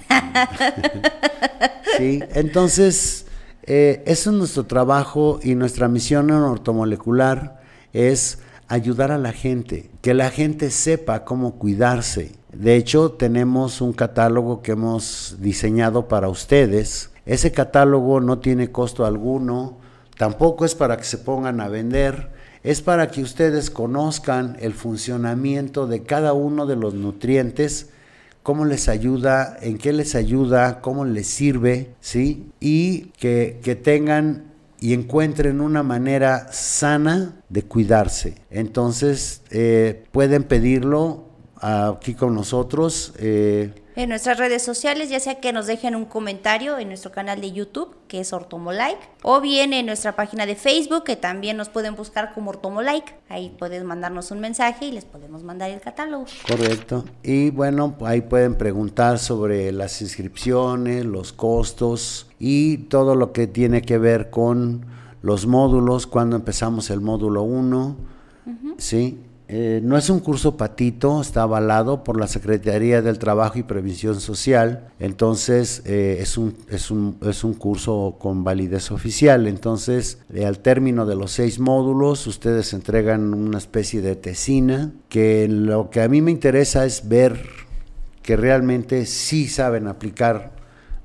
[1.99, 3.27] sí, entonces,
[3.71, 7.61] eh, es nuestro trabajo y nuestra misión en ortomolecular
[7.93, 12.33] es ayudar a la gente, que la gente sepa cómo cuidarse.
[12.51, 17.11] De hecho, tenemos un catálogo que hemos diseñado para ustedes.
[17.27, 19.77] Ese catálogo no tiene costo alguno,
[20.17, 22.31] tampoco es para que se pongan a vender,
[22.63, 27.91] es para que ustedes conozcan el funcionamiento de cada uno de los nutrientes,
[28.49, 32.47] cómo les ayuda, en qué les ayuda, cómo les sirve, ¿sí?
[32.61, 38.37] Y que, que tengan y encuentren una manera sana de cuidarse.
[38.49, 41.25] Entonces, eh, pueden pedirlo
[41.61, 43.13] aquí con nosotros.
[43.19, 47.41] Eh, en nuestras redes sociales, ya sea que nos dejen un comentario en nuestro canal
[47.41, 51.69] de YouTube, que es Ortomolike, o bien en nuestra página de Facebook, que también nos
[51.69, 53.17] pueden buscar como Ortomolike.
[53.29, 56.27] Ahí pueden mandarnos un mensaje y les podemos mandar el catálogo.
[56.47, 57.07] Correcto.
[57.25, 63.83] Y bueno, ahí pueden preguntar sobre las inscripciones, los costos y todo lo que tiene
[63.83, 64.87] que ver con
[65.23, 67.97] los módulos, cuando empezamos el módulo 1,
[68.77, 69.19] ¿sí?
[69.51, 74.21] Eh, no es un curso patito, está avalado por la Secretaría del Trabajo y Previsión
[74.21, 80.45] Social, entonces eh, es, un, es, un, es, un, curso con validez oficial, entonces eh,
[80.45, 86.03] al término de los seis módulos ustedes entregan una especie de tesina, que lo que
[86.03, 87.43] a mí me interesa es ver
[88.23, 90.53] que realmente sí saben aplicar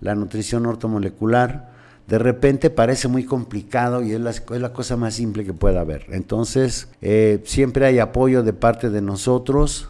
[0.01, 1.71] la nutrición ortomolecular,
[2.07, 5.81] de repente parece muy complicado y es la, es la cosa más simple que pueda
[5.81, 6.05] haber.
[6.09, 9.89] Entonces, eh, siempre hay apoyo de parte de nosotros,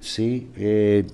[0.00, 0.50] ¿sí?
[0.56, 1.06] Eh,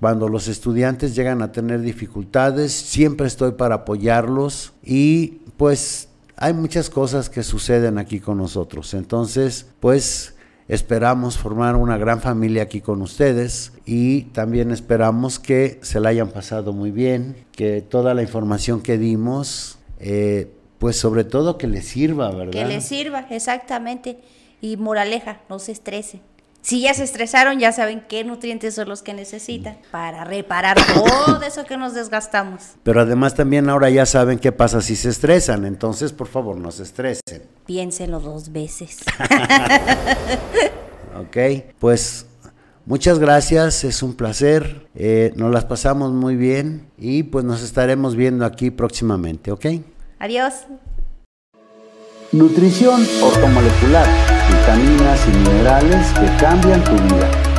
[0.00, 6.90] cuando los estudiantes llegan a tener dificultades, siempre estoy para apoyarlos y pues hay muchas
[6.90, 8.94] cosas que suceden aquí con nosotros.
[8.94, 10.34] Entonces, pues
[10.66, 16.30] esperamos formar una gran familia aquí con ustedes y también esperamos que se la hayan
[16.30, 21.80] pasado muy bien, que toda la información que dimos eh, pues sobre todo que le
[21.80, 22.52] sirva, ¿verdad?
[22.52, 24.18] Que le sirva, exactamente.
[24.60, 26.20] Y moraleja, no se estrese.
[26.60, 31.42] Si ya se estresaron, ya saben qué nutrientes son los que necesitan para reparar todo
[31.42, 32.74] eso que nos desgastamos.
[32.84, 36.70] Pero además también ahora ya saben qué pasa si se estresan, entonces por favor no
[36.70, 37.42] se estresen.
[37.66, 38.98] Piénselo dos veces.
[41.20, 41.36] ok,
[41.80, 42.26] pues
[42.84, 48.16] Muchas gracias, es un placer, eh, nos las pasamos muy bien y pues nos estaremos
[48.16, 49.66] viendo aquí próximamente, ¿ok?
[50.22, 50.68] Adiós.
[52.30, 54.06] Nutrición ortomolecular,
[54.48, 57.51] vitaminas y minerales que cambian tu vida.